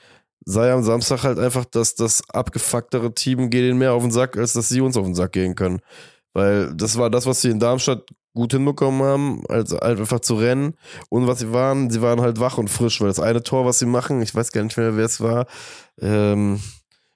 [0.45, 4.37] Sei am Samstag halt einfach, dass das abgefucktere Team geht ihnen mehr auf den Sack,
[4.37, 5.81] als dass sie uns auf den Sack gehen können.
[6.33, 8.03] Weil das war das, was sie in Darmstadt
[8.35, 10.75] gut hinbekommen haben, also einfach zu rennen.
[11.09, 13.79] Und was sie waren, sie waren halt wach und frisch, weil das eine Tor, was
[13.79, 15.47] sie machen, ich weiß gar nicht mehr, wer es war,
[15.99, 16.59] ähm,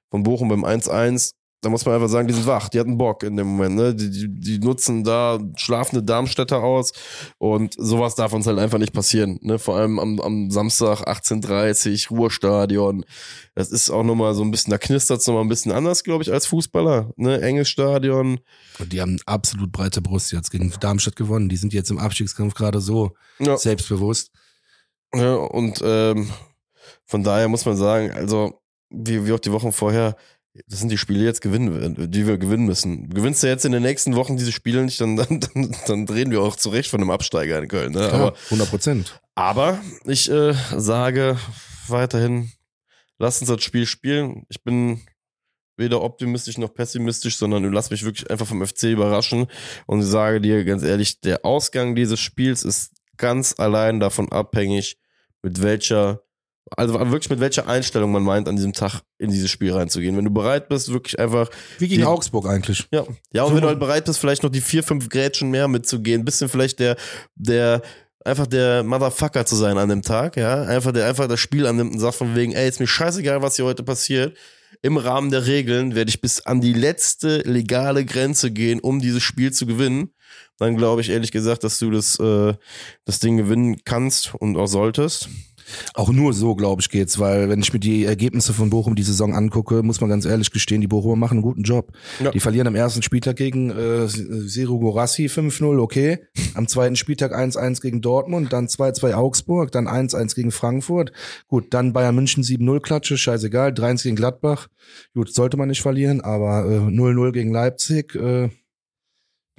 [0.10, 3.24] von Bochum beim 1-1, da muss man einfach sagen, die sind wach, die hatten Bock
[3.24, 3.96] in dem Moment, ne?
[3.96, 6.94] Die, die, die nutzen da schlafende Darmstädter aus
[7.38, 9.60] und sowas darf uns halt einfach nicht passieren, ne?
[9.60, 13.04] Vor allem am, am Samstag 18.30 Ruhrstadion.
[13.56, 16.24] Das ist auch nochmal so ein bisschen, da knistert es nochmal ein bisschen anders, glaube
[16.24, 17.42] ich, als Fußballer, ne?
[17.42, 18.40] Enges Stadion.
[18.80, 21.50] Und die haben absolut breite Brust jetzt gegen Darmstadt gewonnen.
[21.50, 23.58] Die sind jetzt im Abstiegskampf gerade so ja.
[23.58, 24.32] selbstbewusst.
[25.14, 26.30] Ja, und ähm,
[27.06, 30.16] von daher muss man sagen, also wie, wie auch die Wochen vorher,
[30.68, 33.10] das sind die Spiele jetzt gewinnen, die wir gewinnen müssen.
[33.10, 36.32] Gewinnst du jetzt in den nächsten Wochen diese Spiele nicht, dann, dann, dann, dann drehen
[36.32, 37.94] wir auch zurecht von einem Absteiger in Köln.
[37.94, 38.12] Ne?
[38.12, 39.22] Aber 100 Prozent.
[39.36, 41.38] Aber ich äh, sage
[41.88, 42.52] weiterhin,
[43.18, 44.46] lass uns das Spiel spielen.
[44.50, 45.02] Ich bin
[45.78, 49.48] weder optimistisch noch pessimistisch, sondern lass mich wirklich einfach vom FC überraschen
[49.88, 54.98] und sage dir ganz ehrlich, der Ausgang dieses Spiels ist ganz allein davon abhängig,
[55.42, 56.22] mit welcher
[56.76, 60.16] also wirklich mit welcher Einstellung man meint, an diesem Tag in dieses Spiel reinzugehen.
[60.18, 61.50] Wenn du bereit bist, wirklich einfach.
[61.78, 62.88] Wie gegen die, Augsburg eigentlich.
[62.92, 63.06] Ja.
[63.32, 66.26] Ja, und wenn du halt bereit bist, vielleicht noch die vier, fünf Grätschen mehr mitzugehen,
[66.26, 66.96] bisschen vielleicht der,
[67.36, 67.82] der,
[68.24, 70.64] einfach der Motherfucker zu sein an dem Tag, ja.
[70.64, 73.56] Einfach der, einfach das Spiel annimmt und sagt von wegen, ey, ist mir scheißegal, was
[73.56, 74.38] hier heute passiert.
[74.82, 79.24] Im Rahmen der Regeln werde ich bis an die letzte legale Grenze gehen, um dieses
[79.24, 80.12] Spiel zu gewinnen.
[80.58, 82.54] Dann glaube ich ehrlich gesagt, dass du das, äh,
[83.06, 85.30] das Ding gewinnen kannst und auch solltest.
[85.94, 89.04] Auch nur so, glaube ich, geht's, weil wenn ich mir die Ergebnisse von Bochum die
[89.04, 91.92] Saison angucke, muss man ganz ehrlich gestehen, die Bochumer machen einen guten Job.
[92.24, 92.32] Ja.
[92.32, 96.20] Die verlieren am ersten Spieltag gegen äh, Siru Gorassi 5-0, okay.
[96.56, 101.12] Am zweiten Spieltag 1-1 gegen Dortmund, dann 2-2 Augsburg, dann 1-1 gegen Frankfurt.
[101.48, 104.68] Gut, dann Bayern München 7-0 Klatsche, scheißegal, 3-1 gegen Gladbach.
[105.14, 108.50] Gut, sollte man nicht verlieren, aber äh, 0-0 gegen Leipzig, äh,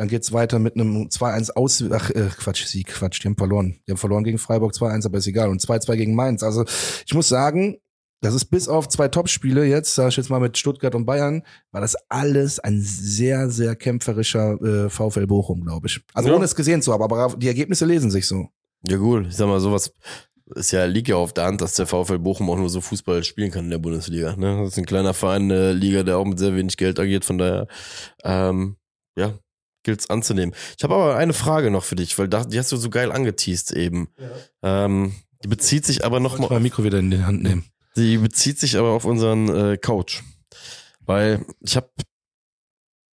[0.01, 3.81] dann geht's weiter mit einem 2-1 aus, ach äh, Quatsch, Sieg, Quatsch, die haben verloren.
[3.87, 5.51] Die haben verloren gegen Freiburg 2-1, aber ist egal.
[5.51, 6.43] Und 2-2 gegen Mainz.
[6.43, 6.65] Also
[7.05, 7.77] ich muss sagen,
[8.23, 11.43] das ist bis auf zwei Topspiele jetzt, sag ich jetzt mal mit Stuttgart und Bayern,
[11.71, 16.01] war das alles ein sehr, sehr kämpferischer äh, VfL Bochum, glaube ich.
[16.15, 16.35] Also ja.
[16.35, 18.49] ohne es gesehen zu haben, aber die Ergebnisse lesen sich so.
[18.89, 19.93] Ja gut, ich sag mal, sowas
[20.55, 23.23] ist ja, liegt ja auf der Hand, dass der VfL Bochum auch nur so Fußball
[23.23, 24.35] spielen kann in der Bundesliga.
[24.35, 24.61] Ne?
[24.63, 27.37] Das ist ein kleiner Verein, eine Liga, der auch mit sehr wenig Geld agiert, von
[27.37, 27.67] daher,
[28.25, 28.79] ähm,
[29.15, 29.39] ja,
[29.91, 30.55] gilt's anzunehmen.
[30.79, 33.73] Ich habe aber eine Frage noch für dich, weil die hast du so geil angeteased
[33.73, 34.09] eben.
[34.63, 34.85] Ja.
[34.85, 36.61] Ähm, die bezieht sich aber noch ich mal.
[36.61, 37.65] Mikro wieder in die Hand nehmen.
[37.97, 40.23] Die bezieht sich aber auf unseren äh, Coach,
[41.01, 41.91] weil ich habe,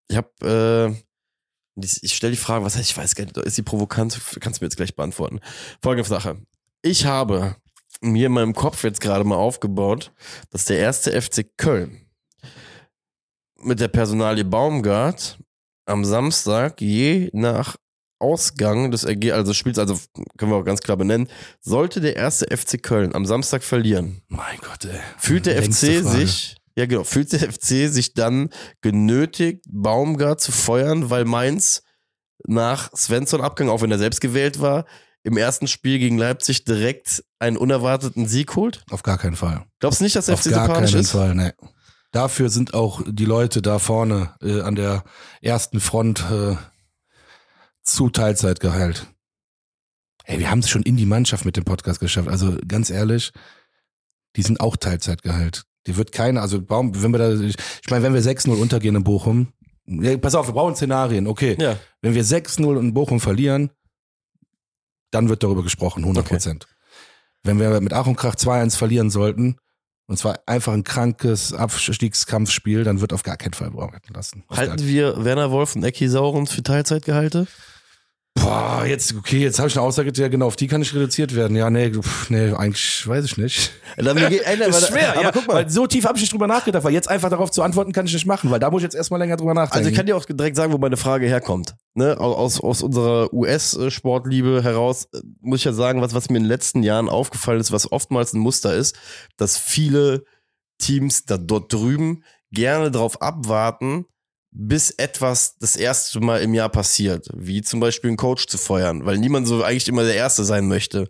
[0.09, 0.95] ich habe,
[1.77, 4.21] äh, ich stelle die Frage, was heißt, ich weiß gar nicht, ist die provokant?
[4.41, 5.41] Kannst du mir jetzt gleich beantworten.
[5.83, 6.43] Folgende Sache:
[6.83, 7.57] Ich habe
[8.03, 10.13] mir in meinem Kopf jetzt gerade mal aufgebaut,
[10.51, 12.03] dass der erste FC Köln
[13.63, 15.39] mit der Personalie Baumgart
[15.87, 17.77] am Samstag je nach
[18.19, 19.99] Ausgang des Erge also Spiels, also
[20.39, 21.29] können wir auch ganz klar benennen,
[21.61, 24.23] sollte der erste FC Köln am Samstag verlieren.
[24.29, 25.01] Mein Gott, ey.
[25.19, 31.11] Fühlt der FC sich, ja genau, fühlt der FC sich dann genötigt, Baumgart zu feuern,
[31.11, 31.83] weil Mainz
[32.47, 34.87] nach Svensson Abgang, auch wenn er selbst gewählt war,
[35.23, 38.85] im ersten Spiel gegen Leipzig direkt einen unerwarteten Sieg holt?
[38.91, 39.67] Auf gar keinen Fall.
[39.81, 41.11] Glaubst du nicht, dass der Auf FC gar sympathisch keinen ist?
[41.11, 41.55] Fall, ne.
[42.13, 45.05] Dafür sind auch die Leute da vorne äh, an der
[45.43, 46.57] ersten Front äh,
[47.83, 49.07] zu Teilzeit geheilt.
[50.25, 52.29] Hey, wir haben es schon in die Mannschaft mit dem Podcast geschafft.
[52.29, 53.33] Also ganz ehrlich,
[54.35, 55.65] die sind auch Teilzeit geheilt.
[55.87, 59.05] Die wird keiner, also warum, wenn wir da, ich meine, wenn wir 6-0 untergehen in
[59.05, 59.53] Bochum,
[59.87, 61.57] ja, pass auf, wir brauchen Szenarien, okay.
[61.61, 61.79] Ja.
[62.03, 63.71] Wenn wir 6-0 in Bochum verlieren,
[65.13, 66.67] dann wird darüber gesprochen, 100 Prozent.
[67.45, 69.59] Wenn wir mit Ach und Krach 2-1 verlieren sollten,
[70.07, 74.45] und zwar einfach ein krankes Abstiegskampfspiel, dann wird auf gar keinen Fall bearbeiten lassen.
[74.51, 77.47] Halten wir Werner Wolf und Ecki Saurens für Teilzeitgehalte?
[78.37, 81.35] Boah, jetzt, okay, jetzt habe ich eine Aussage, ja genau, auf die kann ich reduziert
[81.35, 81.57] werden.
[81.57, 83.73] Ja, nee, pff, nee, eigentlich weiß ich nicht.
[83.97, 85.55] Dann, ey, das ist schwer, aber ja, guck mal.
[85.55, 88.05] Weil so tief habe ich nicht drüber nachgedacht, weil jetzt einfach darauf zu antworten kann
[88.05, 89.79] ich nicht machen, weil da muss ich jetzt erstmal länger drüber nachdenken.
[89.79, 91.77] Also ich kann dir auch direkt sagen, wo meine Frage herkommt.
[91.95, 92.21] Ne?
[92.21, 96.51] Aus, aus unserer US-Sportliebe heraus äh, muss ich ja sagen, was, was mir in den
[96.51, 98.97] letzten Jahren aufgefallen ist, was oftmals ein Muster ist,
[99.39, 100.25] dass viele
[100.79, 102.23] Teams da dort drüben
[102.53, 104.05] gerne darauf abwarten,
[104.59, 109.05] bis etwas das erste Mal im Jahr passiert, wie zum Beispiel einen Coach zu feuern,
[109.05, 111.09] weil niemand so eigentlich immer der Erste sein möchte.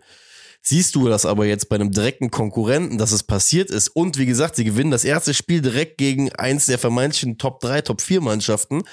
[0.61, 4.25] Siehst du das aber jetzt bei einem direkten Konkurrenten, dass es passiert ist und wie
[4.25, 8.19] gesagt, sie gewinnen das erste Spiel direkt gegen eins der vermeintlichen Top 3, Top 4
[8.19, 8.83] Mannschaften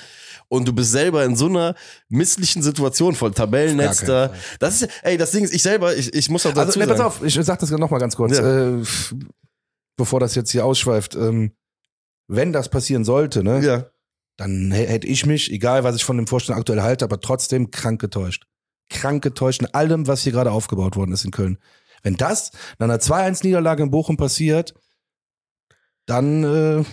[0.47, 1.75] und du bist selber in so einer
[2.09, 4.35] misslichen Situation von Tabellenletzter.
[4.61, 6.91] Das ist, ey, das Ding ist, ich selber, ich, ich muss auch dazu also, sagen.
[6.91, 8.79] pass auf, ich sag das noch mal ganz kurz, Ja.
[8.79, 8.83] äh,
[9.97, 11.17] bevor das jetzt hier ausschweift.
[11.17, 11.57] Ähm,
[12.29, 13.87] wenn das passieren sollte, ne, Ja.
[14.37, 17.71] Dann hä- hätte ich mich, egal was ich von dem Vorstand aktuell halte, aber trotzdem
[17.71, 18.47] krank getäuscht.
[18.91, 21.59] Krank getäuscht in allem, was hier gerade aufgebaut worden ist in Köln.
[22.03, 24.75] Wenn das nach einer 2-1-Niederlage in Bochum passiert,
[26.07, 26.85] dann äh,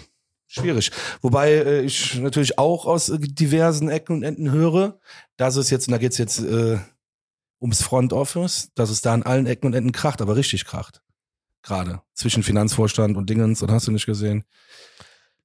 [0.48, 0.92] schwierig.
[1.22, 5.00] Wobei äh, ich natürlich auch aus äh, diversen Ecken und Enden höre,
[5.38, 6.78] dass es jetzt, und da geht's jetzt äh,
[7.60, 11.02] ums Front Office, dass es da an allen Ecken und Enden kracht, aber richtig kracht.
[11.62, 14.46] Gerade zwischen Finanzvorstand und Dingens, und hast du nicht gesehen.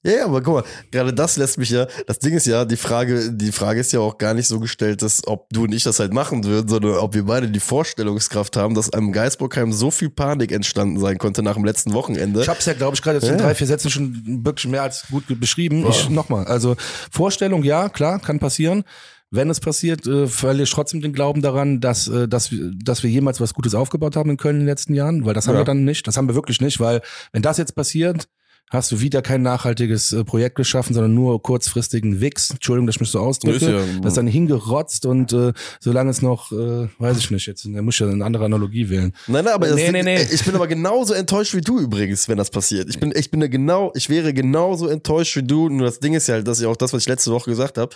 [0.07, 2.77] Ja, ja, aber guck mal, gerade das lässt mich ja, das Ding ist ja, die
[2.77, 5.83] Frage, die Frage ist ja auch gar nicht so gestellt, dass ob du und ich
[5.83, 9.91] das halt machen würden, sondern ob wir beide die Vorstellungskraft haben, dass einem Geisburgheim so
[9.91, 12.41] viel Panik entstanden sein konnte nach dem letzten Wochenende.
[12.43, 13.45] Ich habe es ja, glaube ich, gerade jetzt in Ja.
[13.45, 15.85] drei, vier Sätzen schon wirklich mehr als gut beschrieben.
[15.89, 16.45] Ich nochmal.
[16.47, 16.77] Also
[17.11, 18.85] Vorstellung, ja, klar, kann passieren.
[19.33, 23.03] Wenn es passiert, äh, verliere ich trotzdem den Glauben daran, dass, äh, dass, wir, dass
[23.03, 25.55] wir jemals was Gutes aufgebaut haben in Köln in den letzten Jahren, weil das haben
[25.55, 25.63] Ja.
[25.63, 26.07] wir dann nicht.
[26.07, 27.01] Das haben wir wirklich nicht, weil
[27.33, 28.29] wenn das jetzt passiert,
[28.71, 32.51] hast du wieder kein nachhaltiges äh, Projekt geschaffen, sondern nur kurzfristigen Wix.
[32.51, 33.57] Entschuldigung, dass ich mich so ausdrücke.
[33.57, 37.47] Ist ja- das ist dann hingerotzt und äh, solange es noch, äh, weiß ich nicht,
[37.47, 39.13] jetzt da muss ich ja eine andere Analogie wählen.
[39.29, 40.23] Nein, nein, aber das Nee, nee, nee.
[40.33, 42.89] ich bin aber genauso enttäuscht wie du übrigens, wenn das passiert.
[42.91, 45.69] Ich bin, ich bin da genau, ich wäre genauso enttäuscht wie du.
[45.69, 47.79] Nur das Ding ist ja halt, dass ich auch das, was ich letzte Woche gesagt
[47.79, 47.95] habe,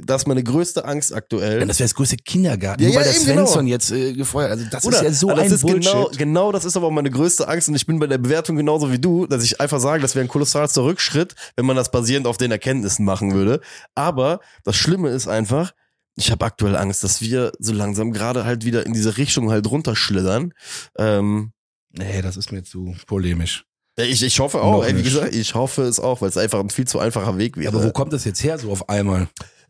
[0.00, 1.58] das ist meine größte Angst aktuell.
[1.60, 2.82] Ja, das wäre das größte Kindergarten.
[2.82, 3.46] Ja, Nur weil ja, der eben genau.
[3.46, 4.50] Svensson jetzt äh, gefeuert.
[4.52, 4.96] Also das Oder?
[4.98, 5.82] ist ja so das ein ist Bullshit.
[5.92, 8.56] Genau, genau das ist aber auch meine größte Angst und ich bin bei der Bewertung
[8.56, 11.90] genauso wie du, dass ich einfach sage, das wäre ein kolossalster Rückschritt, wenn man das
[11.90, 13.60] basierend auf den Erkenntnissen machen würde.
[13.94, 15.72] Aber das Schlimme ist einfach,
[16.16, 19.68] ich habe aktuell Angst, dass wir so langsam gerade halt wieder in diese Richtung halt
[19.70, 20.52] runterschlittern.
[20.96, 21.52] Ähm,
[21.90, 23.64] Nee, das ist mir zu polemisch.
[23.98, 26.60] ja, ich, ich hoffe auch, ey, wie gesagt, ich hoffe es auch, weil es einfach
[26.60, 27.74] ein viel zu einfacher Weg wäre.
[27.74, 29.26] Aber wo kommt das jetzt her so auf einmal?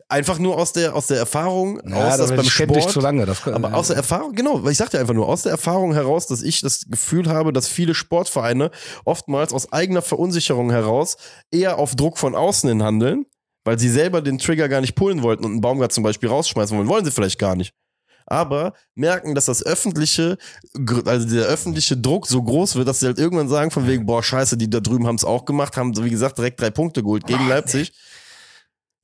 [0.09, 2.91] Einfach nur aus der, aus der Erfahrung, aus das beim Sport.
[2.91, 3.25] zu lange.
[3.25, 5.93] Das kann, Aber aus der Erfahrung, genau, weil ich sagte einfach nur, aus der Erfahrung
[5.93, 8.71] heraus, dass ich das Gefühl habe, dass viele Sportvereine
[9.05, 11.17] oftmals aus eigener Verunsicherung heraus
[11.51, 13.25] eher auf Druck von außen hin handeln,
[13.63, 16.75] weil sie selber den Trigger gar nicht pullen wollten und einen Baumgart zum Beispiel rausschmeißen
[16.75, 17.73] wollen, wollen sie vielleicht gar nicht.
[18.25, 20.37] Aber merken, dass das öffentliche,
[21.05, 24.21] also der öffentliche Druck so groß wird, dass sie halt irgendwann sagen von wegen, boah,
[24.21, 27.25] scheiße, die da drüben haben es auch gemacht, haben, wie gesagt, direkt drei Punkte geholt
[27.25, 27.91] gegen Leipzig.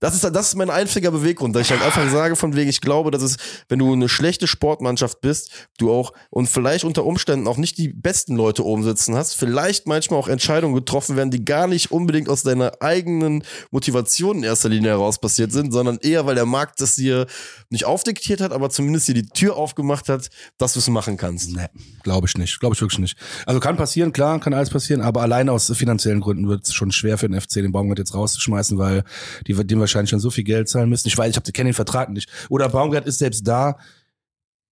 [0.01, 2.81] Das ist, das ist mein einziger Beweggrund, dass ich halt einfach sage, von wegen, ich
[2.81, 3.37] glaube, dass es,
[3.69, 7.89] wenn du eine schlechte Sportmannschaft bist, du auch und vielleicht unter Umständen auch nicht die
[7.89, 12.27] besten Leute oben sitzen hast, vielleicht manchmal auch Entscheidungen getroffen werden, die gar nicht unbedingt
[12.27, 16.81] aus deiner eigenen Motivation in erster Linie heraus passiert sind, sondern eher, weil der Markt
[16.81, 17.25] das dir
[17.69, 21.55] nicht aufdiktiert hat, aber zumindest dir die Tür aufgemacht hat, dass du es machen kannst.
[21.55, 21.67] Nee,
[22.03, 22.59] glaube ich nicht.
[22.59, 23.17] Glaube ich wirklich nicht.
[23.45, 26.91] Also kann passieren, klar, kann alles passieren, aber allein aus finanziellen Gründen wird es schon
[26.91, 29.03] schwer für den FC, den Baumgart jetzt rauszuschmeißen, weil
[29.47, 31.07] die dem wahrscheinlich schon so viel Geld zahlen müssen.
[31.07, 32.29] Ich weiß, ich kenne den Vertrag nicht.
[32.49, 33.77] Oder Baumgart ist selbst da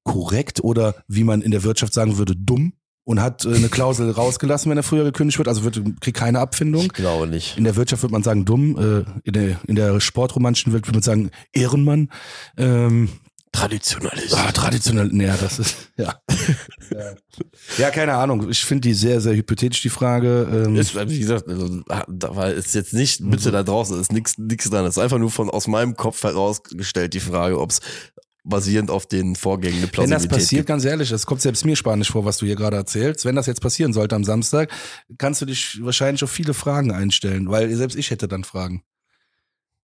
[0.04, 2.74] korrekt oder wie man in der Wirtschaft sagen würde, dumm
[3.06, 6.40] und hat äh, eine Klausel rausgelassen, wenn er früher gekündigt wird, also wird, kriegt keine
[6.40, 6.88] Abfindung.
[6.90, 7.58] glaube nicht.
[7.58, 10.98] In der Wirtschaft würde man sagen dumm, äh, in der, in der sportromantischen Welt würde
[10.98, 12.10] man sagen Ehrenmann.
[12.58, 13.10] Ähm,
[13.54, 14.36] Traditionalist.
[14.36, 16.20] Ah, traditionell, nee, das ist, ja.
[16.92, 17.14] ja.
[17.78, 18.50] ja, keine Ahnung.
[18.50, 20.66] Ich finde die sehr, sehr hypothetisch, die Frage.
[20.66, 24.40] Ähm, Ist, wie gesagt, also, da war ist jetzt nicht bitte da draußen, ist nichts
[24.40, 24.86] nix dran.
[24.86, 27.82] Es ist einfach nur von aus meinem Kopf herausgestellt die Frage, ob es
[28.44, 30.68] basierend auf den Vorgängen eine wenn Plausibilität das passiert, gibt.
[30.68, 33.24] ganz ehrlich, es kommt selbst mir spanisch vor, was du hier gerade erzählst.
[33.24, 34.72] Wenn das jetzt passieren sollte am Samstag,
[35.20, 38.84] kannst du dich wahrscheinlich auf viele Fragen einstellen, weil selbst ich hätte dann Fragen.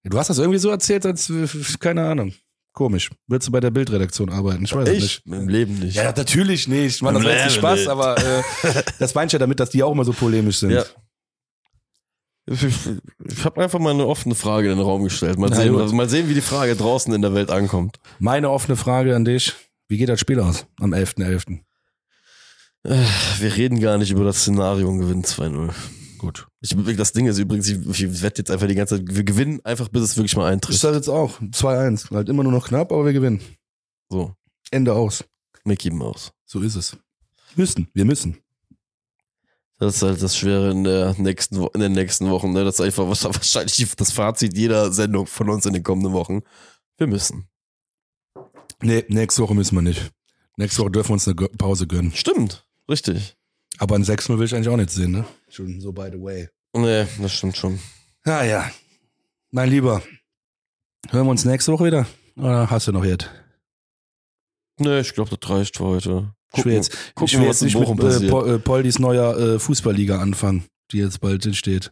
[0.04, 1.32] Du hast das irgendwie so erzählt, als,
[1.80, 2.34] keine Ahnung.
[2.80, 3.10] Komisch.
[3.28, 4.64] Willst du bei der Bildredaktion arbeiten?
[4.64, 5.22] Ich weiß es nicht.
[5.26, 5.34] Ich?
[5.34, 5.98] Im Leben nicht.
[5.98, 7.02] Ja, natürlich nicht.
[7.02, 7.88] Man, das war jetzt nicht Spaß, nee.
[7.88, 8.42] aber äh,
[9.00, 10.70] das meint ja damit, dass die auch immer so polemisch sind.
[10.70, 10.86] Ja.
[12.46, 12.76] Ich, ich,
[13.26, 15.38] ich habe einfach mal eine offene Frage in den Raum gestellt.
[15.38, 17.98] Mal sehen, also mal sehen, wie die Frage draußen in der Welt ankommt.
[18.20, 19.56] Meine offene Frage an dich.
[19.90, 21.60] Wie geht das Spiel aus am 11.11.?
[22.86, 22.96] Äh,
[23.42, 25.74] Wir reden gar nicht über das Szenario und gewinnen 2-0.
[26.18, 26.48] Gut.
[26.62, 29.62] Ich, das Ding ist übrigens, ich, ich wette jetzt einfach die ganze Zeit, wir gewinnen
[29.64, 30.78] einfach, bis es wirklich mal Ich eintritt.
[30.78, 32.12] sage jetzt auch 2-1.
[32.14, 33.42] Halt immer nur noch knapp, aber wir gewinnen.
[34.10, 34.34] So,
[34.72, 35.24] Ende aus.
[35.64, 36.32] Mickey Mouse.
[36.46, 36.98] So ist es.
[37.56, 37.88] Müssen.
[37.94, 38.38] Wir müssen.
[39.78, 42.52] Das ist halt das Schwere in der nächsten, in den nächsten Wochen.
[42.52, 42.66] Ne?
[42.66, 46.42] Das ist einfach was- wahrscheinlich das Fazit jeder Sendung von uns in den kommenden Wochen.
[46.98, 47.48] Wir müssen.
[48.82, 50.12] Nee, nächste Woche müssen wir nicht.
[50.58, 52.12] Nächste Woche dürfen wir uns eine Pause gönnen.
[52.14, 53.38] Stimmt, richtig.
[53.80, 55.26] Aber ein 6-0 will ich eigentlich auch nicht sehen, ne?
[55.50, 56.48] Schon so by the way.
[56.76, 57.80] Nee, das stimmt schon.
[58.26, 58.70] Ah ja.
[59.52, 60.04] Mein Lieber.
[61.10, 62.06] Hören wir uns nächste Woche wieder?
[62.36, 63.30] Oder hast du noch jetzt?
[64.80, 66.34] Nee, ich glaube, das reicht für heute.
[66.56, 67.88] Ich will jetzt, gucken ich will jetzt nicht mit
[68.24, 68.30] äh.
[68.30, 71.92] Pol- äh, Poldis neuer äh, Fußballliga anfangen, die jetzt bald entsteht.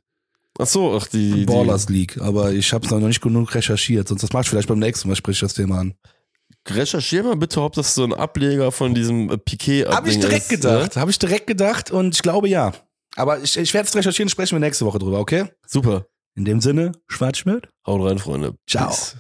[0.60, 2.20] Ach so, ach, die, die Ballers League.
[2.20, 4.08] Aber ich habe es noch nicht genug recherchiert.
[4.08, 5.94] Sonst das mach ich vielleicht beim nächsten Mal, sprich ich das Thema an.
[6.68, 10.44] Recherchier mal bitte, ob das so ein Ableger von diesem äh, piquet Habe ich direkt
[10.44, 10.98] ist, gedacht.
[10.98, 12.74] Habe ich direkt gedacht und ich glaube ja.
[13.16, 15.44] Aber ich, ich werde es recherchieren, sprechen wir nächste Woche drüber, okay?
[15.44, 15.52] Ne?
[15.66, 16.06] Super.
[16.36, 17.70] In dem Sinne, Schwarzschmidt.
[17.86, 18.56] Haut rein, Freunde.
[18.68, 18.90] Ciao.
[18.90, 19.16] Peace.